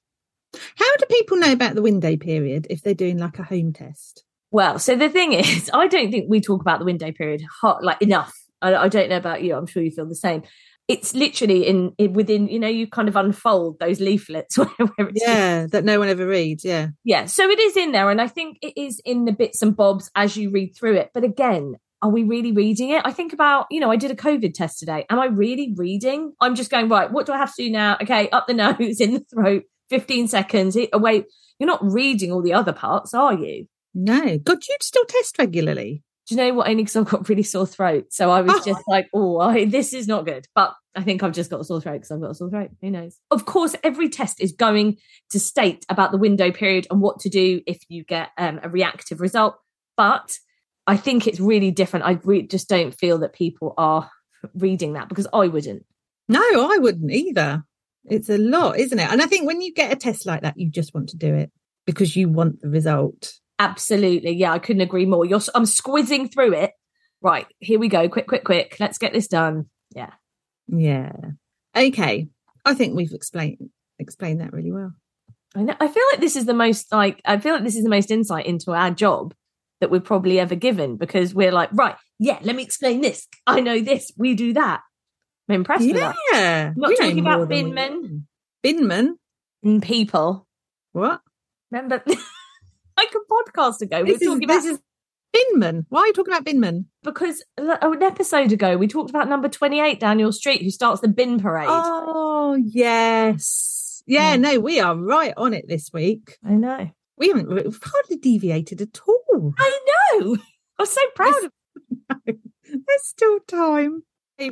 [0.77, 4.25] How do people know about the window period if they're doing like a home test?
[4.51, 7.83] Well, so the thing is, I don't think we talk about the window period hot,
[7.83, 8.35] like enough.
[8.63, 9.55] I, I, don't know about you.
[9.55, 10.43] I'm sure you feel the same.
[10.87, 15.11] It's literally in, in within, you know, you kind of unfold those leaflets where, where
[15.15, 16.65] yeah, that no one ever reads.
[16.65, 17.25] Yeah, yeah.
[17.25, 20.11] So it is in there, and I think it is in the bits and bobs
[20.15, 21.11] as you read through it.
[21.13, 23.01] But again, are we really reading it?
[23.05, 25.07] I think about, you know, I did a COVID test today.
[25.09, 26.35] Am I really reading?
[26.39, 27.97] I'm just going, right, what do I have to do now?
[28.03, 31.25] Okay, up the nose, in the throat, 15 seconds, away.
[31.59, 33.67] You're not reading all the other parts, are you?
[33.95, 34.39] No.
[34.39, 36.03] God, you'd still test regularly.
[36.27, 36.69] Do you know what?
[36.69, 38.07] Only because I've got really sore throat.
[38.11, 40.47] So I was just like, oh, I, this is not good.
[40.55, 42.71] But I think I've just got a sore throat because I've got a sore throat.
[42.81, 43.19] Who knows?
[43.31, 44.97] Of course, every test is going
[45.31, 48.69] to state about the window period and what to do if you get um, a
[48.69, 49.57] reactive result.
[49.97, 50.39] But
[50.87, 52.07] I think it's really different.
[52.07, 54.11] I re- just don't feel that people are
[54.55, 55.85] reading that because I wouldn't.
[56.29, 57.65] No, I wouldn't either.
[58.07, 59.11] It's a lot, isn't it?
[59.11, 61.35] And I think when you get a test like that, you just want to do
[61.35, 61.51] it
[61.87, 63.35] because you want the result.
[63.59, 64.33] Absolutely.
[64.33, 65.25] Yeah, I couldn't agree more.
[65.25, 66.73] You're I'm squizzing through it.
[67.23, 68.09] Right, here we go.
[68.09, 68.77] Quick, quick, quick.
[68.79, 69.67] Let's get this done.
[69.95, 70.13] Yeah.
[70.67, 71.13] Yeah.
[71.77, 72.29] Okay.
[72.65, 73.59] I think we've explained
[73.99, 74.93] explained that really well.
[75.55, 75.75] I know.
[75.79, 78.11] I feel like this is the most like I feel like this is the most
[78.11, 79.35] insight into our job
[79.81, 83.29] that we've probably ever given because we're like, right, yeah, let me explain this.
[83.47, 84.81] I know this, we do that.
[85.49, 85.93] I'm impressed yeah.
[85.93, 86.17] with that.
[86.33, 86.73] Yeah.
[86.77, 87.75] Not We talking about binmen.
[87.75, 88.21] know.
[88.65, 89.09] Binman?
[89.63, 90.47] and people.
[90.93, 91.21] What?
[91.71, 94.79] Remember, like a podcast ago, we were This is, talking this about is
[95.35, 95.87] Binman.
[95.89, 96.85] Why are you talking about Binman?
[97.03, 101.41] because an episode ago we talked about number 28 Daniel Street who starts the bin
[101.41, 101.67] parade.
[101.69, 104.03] Oh, yes.
[104.07, 104.41] Yeah, Mm.
[104.41, 106.39] no, we are right on it this week.
[106.45, 106.91] I know.
[107.17, 109.55] We haven't we've hardly deviated at all.
[109.59, 109.81] I
[110.21, 110.37] know.
[110.79, 111.53] I'm so proud of
[112.27, 114.03] There's still time.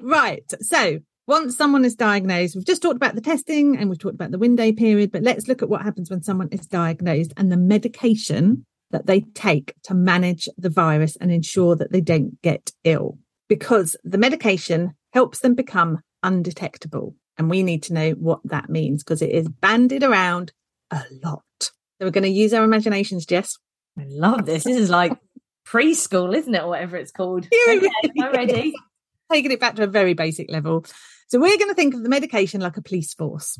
[0.02, 0.44] Right.
[0.60, 4.30] So once someone is diagnosed, we've just talked about the testing and we've talked about
[4.30, 7.56] the window period, but let's look at what happens when someone is diagnosed and the
[7.56, 13.18] medication that they take to manage the virus and ensure that they don't get ill.
[13.48, 17.14] Because the medication helps them become undetectable.
[17.38, 20.52] And we need to know what that means because it is bandied around
[20.90, 21.42] a lot.
[21.60, 23.58] So we're going to use our imaginations, Jess.
[23.98, 24.64] I love this.
[24.64, 25.12] This is like
[25.66, 26.62] preschool, isn't it?
[26.62, 27.46] Or whatever it's called.
[27.68, 27.90] Okay,
[28.20, 28.74] I'm ready.
[29.32, 30.84] taking it back to a very basic level.
[31.28, 33.58] So we're going to think of the medication like a police force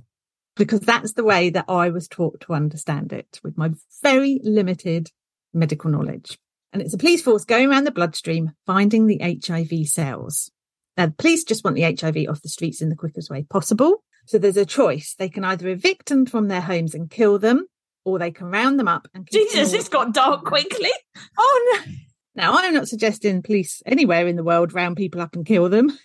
[0.57, 3.71] because that's the way that I was taught to understand it with my
[4.03, 5.11] very limited
[5.55, 6.39] medical knowledge.
[6.73, 10.51] And it's a police force going around the bloodstream, finding the HIV cells.
[10.97, 14.05] Now, the police just want the HIV off the streets in the quickest way possible.
[14.27, 15.15] So there's a choice.
[15.19, 17.67] They can either evict them from their homes and kill them,
[18.05, 20.91] or they can round them up and Jesus, it's got dark quickly.
[21.39, 21.93] Oh no.
[22.35, 25.97] Now I'm not suggesting police anywhere in the world round people up and kill them.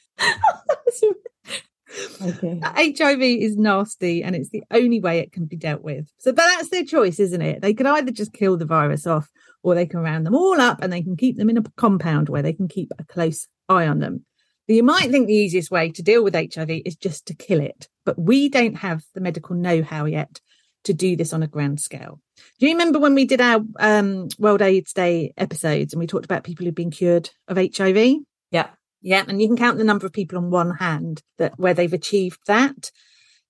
[2.22, 2.60] Okay.
[2.98, 6.10] HIV is nasty and it's the only way it can be dealt with.
[6.18, 7.62] So, but that's their choice, isn't it?
[7.62, 9.30] They can either just kill the virus off
[9.64, 12.30] or they can round them all up and they can keep them in a compound
[12.30, 14.26] where they can keep a close eye on them.
[14.68, 17.88] You might think the easiest way to deal with HIV is just to kill it,
[18.06, 20.42] but we don't have the medical know how yet
[20.84, 22.20] to do this on a grand scale.
[22.60, 26.26] Do you remember when we did our um, World AIDS Day episodes and we talked
[26.26, 28.16] about people who've been cured of HIV?
[28.50, 28.70] Yeah.
[29.02, 31.94] Yeah, and you can count the number of people on one hand that where they've
[31.94, 32.92] achieved that.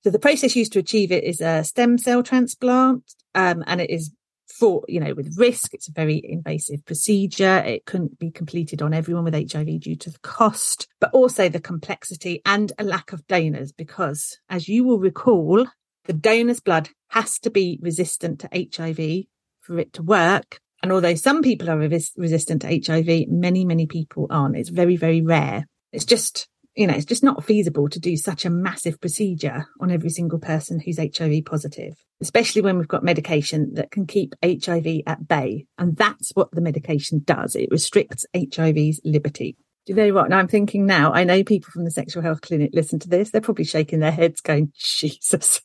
[0.03, 3.89] So the process used to achieve it is a stem cell transplant, um, and it
[3.89, 4.11] is
[4.47, 5.73] for you know with risk.
[5.73, 7.57] It's a very invasive procedure.
[7.59, 11.61] It couldn't be completed on everyone with HIV due to the cost, but also the
[11.61, 13.71] complexity and a lack of donors.
[13.71, 15.65] Because as you will recall,
[16.07, 19.25] the donor's blood has to be resistant to HIV
[19.61, 20.59] for it to work.
[20.81, 24.57] And although some people are revis- resistant to HIV, many, many people aren't.
[24.57, 25.65] It's very, very rare.
[25.91, 29.91] It's just, you know, it's just not feasible to do such a massive procedure on
[29.91, 35.01] every single person who's HIV positive, especially when we've got medication that can keep HIV
[35.07, 35.65] at bay.
[35.77, 37.55] And that's what the medication does.
[37.55, 39.57] It restricts HIV's liberty.
[39.87, 40.29] Do you know what?
[40.29, 43.31] Now I'm thinking now, I know people from the sexual health clinic listen to this.
[43.31, 45.61] They're probably shaking their heads going, Jesus.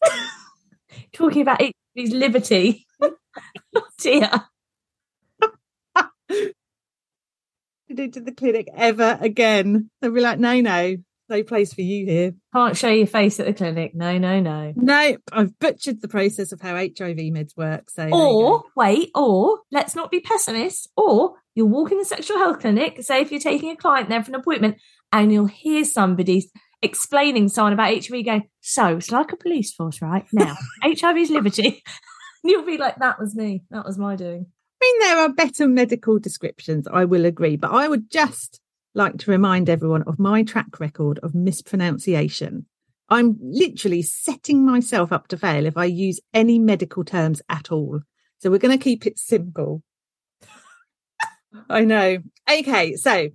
[1.13, 2.87] Talking about HIV's liberty.
[3.03, 3.17] oh
[3.99, 4.31] dear.
[6.29, 6.55] to
[7.89, 9.91] do the clinic ever again.
[10.01, 12.35] They'll be like, no, no, no place for you here.
[12.55, 13.93] Can't show your face at the clinic.
[13.93, 14.73] No, no, no.
[14.77, 17.91] No, I've butchered the process of how HIV meds work.
[17.91, 20.87] So Or wait, or let's not be pessimists.
[20.97, 24.23] Or you'll walk in the sexual health clinic, say if you're taking a client there
[24.23, 24.79] for an appointment,
[25.12, 30.03] and you'll hear somebody explaining someone about HIV going, so it's like a police force,
[30.03, 30.27] right?
[30.33, 31.83] Now, HIV's liberty.
[32.45, 33.62] You'll be like, that was me.
[33.71, 34.47] That was my doing.
[34.83, 38.61] I mean, there are better medical descriptions, I will agree, but I would just
[38.95, 42.66] like to remind everyone of my track record of mispronunciation.
[43.09, 48.01] I'm literally setting myself up to fail if I use any medical terms at all.
[48.39, 49.83] So we're going to keep it simple.
[51.68, 52.18] I know.
[52.50, 53.28] Okay, so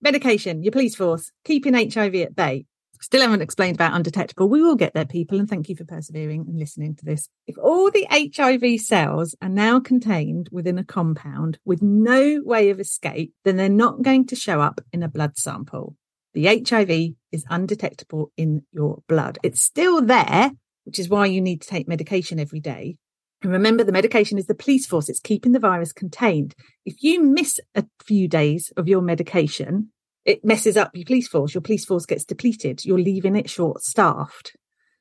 [0.00, 2.66] medication, your police force, keeping HIV at bay.
[3.00, 4.48] Still haven't explained about undetectable.
[4.48, 7.28] We will get there, people, and thank you for persevering and listening to this.
[7.48, 12.78] If all the HIV cells are now contained within a compound with no way of
[12.78, 15.96] escape, then they're not going to show up in a blood sample.
[16.34, 19.38] The HIV is undetectable in your blood.
[19.42, 20.52] It's still there,
[20.84, 22.98] which is why you need to take medication every day.
[23.44, 25.08] Remember, the medication is the police force.
[25.08, 26.54] It's keeping the virus contained.
[26.86, 29.90] If you miss a few days of your medication,
[30.24, 31.54] it messes up your police force.
[31.54, 32.84] Your police force gets depleted.
[32.84, 34.52] You're leaving it short staffed.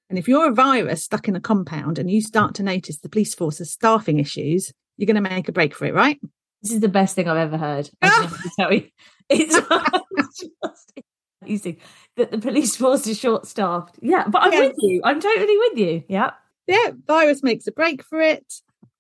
[0.10, 3.10] And if you're a virus stuck in a compound and you start to notice the
[3.10, 6.20] police force has staffing issues, you're going to make a break for it, right?
[6.62, 7.90] This is the best thing I've ever heard.
[8.02, 8.88] I have to tell you.
[9.30, 10.46] It's just
[11.42, 11.78] amazing
[12.18, 13.98] that the police force is short staffed.
[14.02, 14.60] Yeah, but I'm Yeah.
[14.68, 15.02] with you.
[15.04, 16.04] I'm totally with you.
[16.10, 16.32] Yeah.
[16.68, 18.54] Yeah, virus makes a break for it.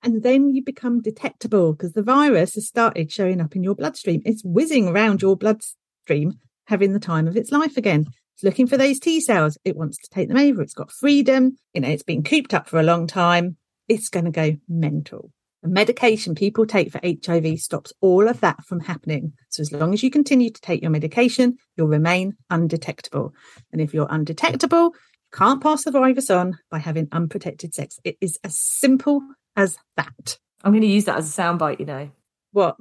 [0.03, 4.21] And then you become detectable because the virus has started showing up in your bloodstream.
[4.25, 8.07] It's whizzing around your bloodstream, having the time of its life again.
[8.33, 9.57] It's looking for those T cells.
[9.63, 10.61] It wants to take them over.
[10.63, 11.57] It's got freedom.
[11.73, 13.57] You know, it's been cooped up for a long time.
[13.87, 15.31] It's going to go mental.
[15.61, 19.33] The medication people take for HIV stops all of that from happening.
[19.49, 23.35] So as long as you continue to take your medication, you'll remain undetectable.
[23.71, 24.95] And if you're undetectable,
[25.31, 27.99] can't pass the virus on by having unprotected sex.
[28.03, 29.21] It is as simple
[29.55, 30.37] as that.
[30.63, 32.11] I'm going to use that as a soundbite, you know.
[32.51, 32.77] What?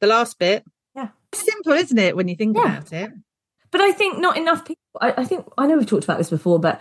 [0.00, 0.64] The last bit?
[0.94, 1.08] Yeah.
[1.34, 2.76] Simple, isn't it, when you think Yeah.
[2.78, 3.12] about it?
[3.70, 4.82] But I think not enough people.
[5.00, 6.80] I, I think I know we've talked about this before, but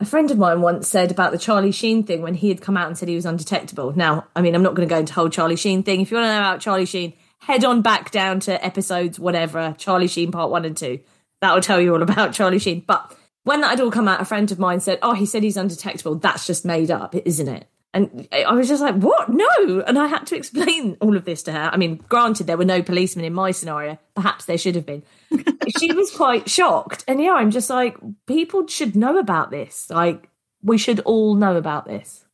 [0.00, 2.76] a friend of mine once said about the Charlie Sheen thing when he had come
[2.76, 3.94] out and said he was undetectable.
[3.96, 6.02] Now, I mean, I'm not going to go into the whole Charlie Sheen thing.
[6.02, 9.74] If you want to know about Charlie Sheen, head on back down to episodes whatever
[9.78, 11.00] Charlie Sheen part one and two.
[11.40, 12.84] That will tell you all about Charlie Sheen.
[12.86, 15.44] But when that had all come out, a friend of mine said, "Oh, he said
[15.44, 16.16] he's undetectable.
[16.16, 19.28] That's just made up, isn't it?" And I was just like, "What?
[19.28, 21.70] No!" And I had to explain all of this to her.
[21.72, 23.98] I mean, granted, there were no policemen in my scenario.
[24.16, 25.04] Perhaps there should have been.
[25.78, 27.04] she was quite shocked.
[27.06, 29.88] And yeah, I'm just like, people should know about this.
[29.90, 30.28] Like,
[30.60, 32.24] we should all know about this.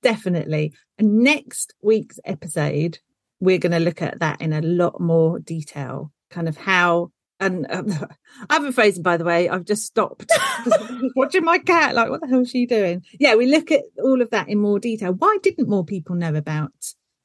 [0.00, 0.72] Definitely.
[0.96, 2.98] And next week's episode,
[3.40, 7.12] we're going to look at that in a lot more detail, kind of how.
[7.42, 8.08] And um,
[8.50, 9.48] I haven't phrasing, by the way.
[9.48, 10.30] I've just stopped
[11.16, 11.94] watching my cat.
[11.94, 13.02] Like, what the hell is she doing?
[13.18, 15.12] Yeah, we look at all of that in more detail.
[15.12, 16.72] Why didn't more people know about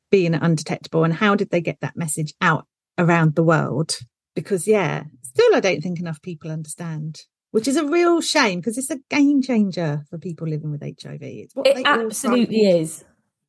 [0.10, 2.66] being undetectable and how did they get that message out
[2.98, 3.98] around the world?
[4.36, 8.78] Because, yeah, still, I don't think enough people understand, which is a real shame because
[8.78, 11.22] it's a game changer for people living with HIV.
[11.22, 13.04] It's what It absolutely is.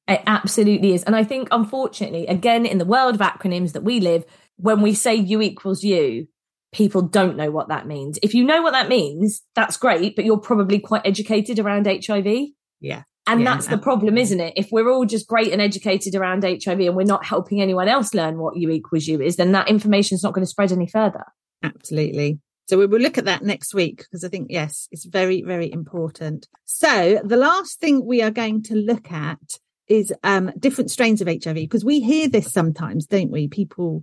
[0.08, 1.04] It absolutely is.
[1.04, 4.24] And I think, unfortunately, again, in the world of acronyms that we live,
[4.56, 6.26] when we say U equals U,
[6.72, 8.18] people don't know what that means.
[8.22, 12.48] If you know what that means, that's great, but you're probably quite educated around HIV.
[12.80, 13.02] Yeah.
[13.26, 14.54] And Yeah, that's the problem, isn't it?
[14.56, 18.14] If we're all just great and educated around HIV and we're not helping anyone else
[18.14, 20.86] learn what U equals U is, then that information is not going to spread any
[20.86, 21.24] further.
[21.62, 22.38] Absolutely.
[22.68, 25.70] So we will look at that next week because I think, yes, it's very, very
[25.70, 26.48] important.
[26.64, 29.58] So the last thing we are going to look at
[29.88, 33.48] is um, different strains of HIV because we hear this sometimes, don't we?
[33.48, 34.02] People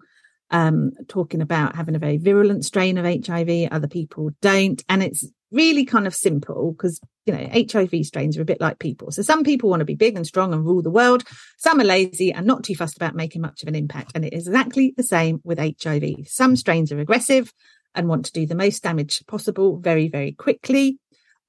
[0.51, 4.83] um, talking about having a very virulent strain of HIV, other people don't.
[4.89, 8.79] And it's really kind of simple because, you know, HIV strains are a bit like
[8.79, 9.11] people.
[9.11, 11.23] So some people want to be big and strong and rule the world.
[11.57, 14.11] Some are lazy and not too fussed about making much of an impact.
[14.15, 16.27] And it is exactly the same with HIV.
[16.27, 17.51] Some strains are aggressive
[17.95, 20.99] and want to do the most damage possible very, very quickly.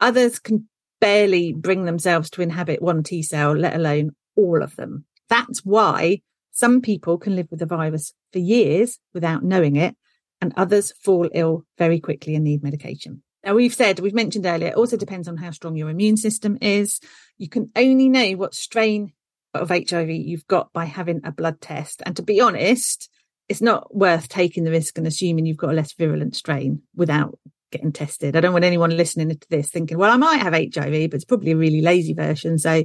[0.01, 0.69] Others can
[1.01, 5.05] barely bring themselves to inhabit one T cell, let alone all of them.
[5.29, 6.21] That's why
[6.57, 9.95] some people can live with the virus for years without knowing it,
[10.41, 13.23] and others fall ill very quickly and need medication.
[13.45, 16.57] Now, we've said, we've mentioned earlier, it also depends on how strong your immune system
[16.63, 16.99] is.
[17.37, 19.13] You can only know what strain
[19.53, 22.03] of HIV you've got by having a blood test.
[22.07, 23.11] And to be honest,
[23.51, 27.39] it's not worth taking the risk and assuming you've got a less virulent strain without
[27.71, 28.35] getting tested.
[28.35, 31.27] I don't want anyone listening to this thinking, well, I might have HIV, but it's
[31.27, 32.59] probably a really lazy version.
[32.59, 32.83] So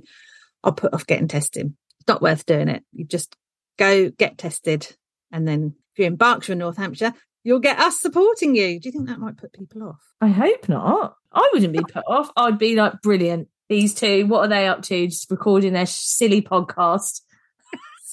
[0.61, 1.73] I'll put off getting tested.
[1.99, 2.83] It's not worth doing it.
[2.91, 3.35] You just
[3.81, 4.95] go get tested.
[5.31, 7.13] And then if you're in Berkshire, North Hampshire,
[7.43, 8.79] you'll get us supporting you.
[8.79, 10.01] Do you think that might put people off?
[10.21, 11.15] I hope not.
[11.33, 12.29] I wouldn't be put off.
[12.37, 13.47] I'd be like, brilliant.
[13.69, 15.07] These two, what are they up to?
[15.07, 17.21] Just recording their silly podcast.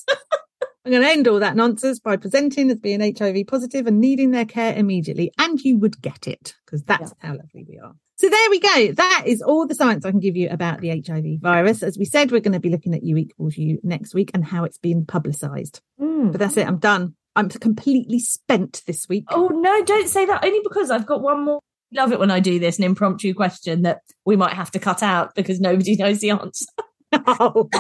[0.88, 4.30] I'm going to end all that nonsense by presenting as being HIV positive and needing
[4.30, 5.30] their care immediately.
[5.36, 7.92] And you would get it because that's how lovely we are.
[8.16, 8.92] So there we go.
[8.92, 11.82] That is all the science I can give you about the HIV virus.
[11.82, 14.42] As we said, we're going to be looking at U equals U next week and
[14.42, 15.82] how it's been publicised.
[16.00, 16.32] Mm.
[16.32, 16.66] But that's it.
[16.66, 17.14] I'm done.
[17.36, 19.26] I'm completely spent this week.
[19.30, 20.42] Oh no, don't say that.
[20.42, 21.60] Only because I've got one more.
[21.92, 25.02] Love it when I do this, an impromptu question that we might have to cut
[25.02, 26.64] out because nobody knows the answer.
[27.10, 27.70] Oh.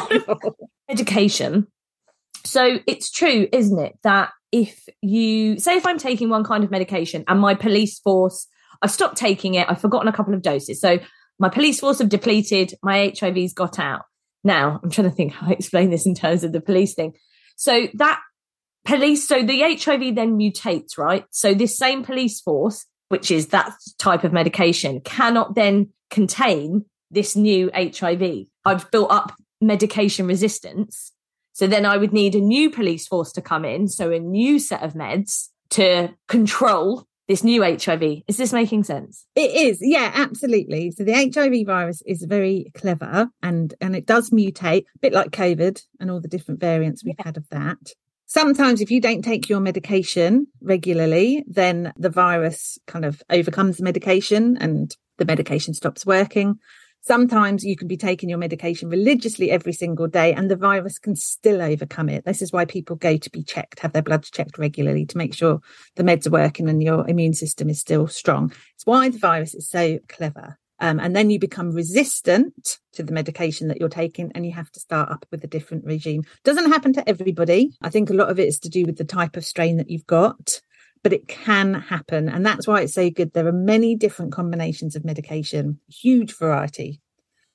[0.88, 1.66] Education.
[2.44, 6.70] So it's true, isn't it, that if you say if I'm taking one kind of
[6.70, 8.46] medication and my police force
[8.82, 9.66] I've stopped taking it.
[9.68, 10.80] I've forgotten a couple of doses.
[10.80, 10.98] So
[11.38, 12.74] my police force have depleted.
[12.82, 14.02] My HIV's got out.
[14.44, 17.14] Now I'm trying to think how I explain this in terms of the police thing.
[17.56, 18.20] So that
[18.84, 21.24] police, so the HIV then mutates, right?
[21.30, 27.34] So this same police force, which is that type of medication, cannot then contain this
[27.34, 28.46] new HIV.
[28.64, 31.12] I've built up medication resistance.
[31.58, 33.88] So then I would need a new police force to come in.
[33.88, 38.22] So a new set of meds to control this new HIV.
[38.28, 39.26] Is this making sense?
[39.34, 40.92] It is, yeah, absolutely.
[40.92, 45.32] So the HIV virus is very clever and and it does mutate, a bit like
[45.32, 47.24] COVID and all the different variants we've yeah.
[47.24, 47.92] had of that.
[48.26, 53.82] Sometimes if you don't take your medication regularly, then the virus kind of overcomes the
[53.82, 56.60] medication and the medication stops working.
[57.08, 61.16] Sometimes you can be taking your medication religiously every single day and the virus can
[61.16, 62.26] still overcome it.
[62.26, 65.32] This is why people go to be checked, have their blood checked regularly to make
[65.32, 65.60] sure
[65.96, 68.52] the meds are working and your immune system is still strong.
[68.74, 70.58] It's why the virus is so clever.
[70.80, 74.70] Um, and then you become resistant to the medication that you're taking and you have
[74.72, 76.24] to start up with a different regime.
[76.44, 77.70] Doesn't happen to everybody.
[77.80, 79.88] I think a lot of it is to do with the type of strain that
[79.88, 80.60] you've got
[81.02, 82.28] but it can happen.
[82.28, 83.32] And that's why it's so good.
[83.32, 87.00] There are many different combinations of medication, huge variety.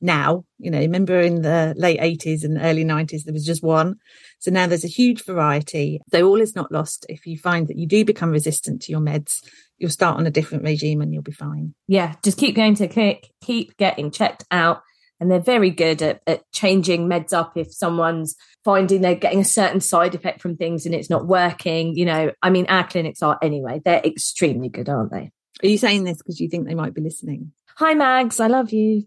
[0.04, 3.96] Now, you know, remember in the late 80s and early 90s, there was just one.
[4.40, 6.02] So now there's a huge variety.
[6.12, 7.06] So all is not lost.
[7.08, 9.42] If you find that you do become resistant to your meds,
[9.78, 11.74] you'll start on a different regime and you'll be fine.
[11.88, 14.82] Yeah, just keep going to clinic, keep getting checked out.
[15.24, 19.46] And they're very good at, at changing meds up if someone's finding they're getting a
[19.46, 21.96] certain side effect from things and it's not working.
[21.96, 23.82] You know, I mean, our clinics are anyway.
[23.86, 25.32] They're extremely good, aren't they?
[25.64, 27.54] Are you saying this because you think they might be listening?
[27.78, 28.42] Hi, Mags.
[28.42, 29.06] I love you.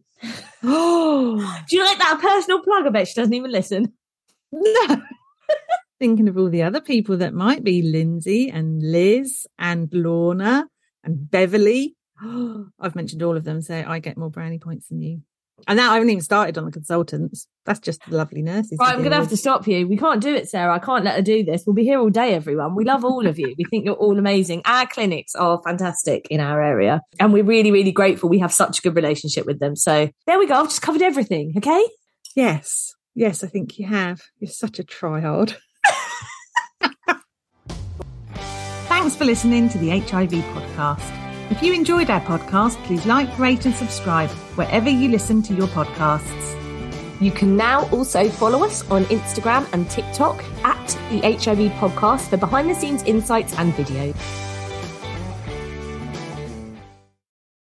[0.65, 2.87] oh, do you like that personal plug?
[2.87, 3.93] I bet she doesn't even listen.
[4.51, 5.03] No.
[6.01, 10.67] Thinking of all the other people that might be Lindsay and Liz and Lorna
[11.05, 11.95] and Beverly.
[12.81, 15.21] I've mentioned all of them, so I get more brownie points than you.
[15.67, 17.49] And now I haven't even started on the consultants.
[17.65, 18.77] That's just lovely nurses.
[18.79, 19.89] Right, I'm going to have to stop you.
[19.89, 20.75] We can't do it, Sarah.
[20.75, 21.65] I can't let her do this.
[21.67, 22.75] We'll be here all day, everyone.
[22.75, 23.55] We love all of you.
[23.59, 24.63] We think you're all amazing.
[24.65, 27.01] Our clinics are fantastic in our area.
[27.19, 29.77] And we're really, really grateful we have such a good relationship with them.
[29.77, 30.55] So there we go.
[30.55, 31.55] I've just covered everything.
[31.57, 31.85] Okay.
[32.35, 32.95] Yes.
[33.15, 34.21] Yes, I think you have.
[34.39, 35.57] You're such a tryhard.
[38.89, 41.26] Thanks for listening to the HIV podcast.
[41.49, 45.69] If you enjoyed our podcast, please like, rate, and subscribe wherever you listen to your
[45.69, 46.61] podcasts.
[47.21, 52.37] You can now also follow us on Instagram and TikTok at the HIV Podcast for
[52.37, 54.17] behind the scenes insights and videos.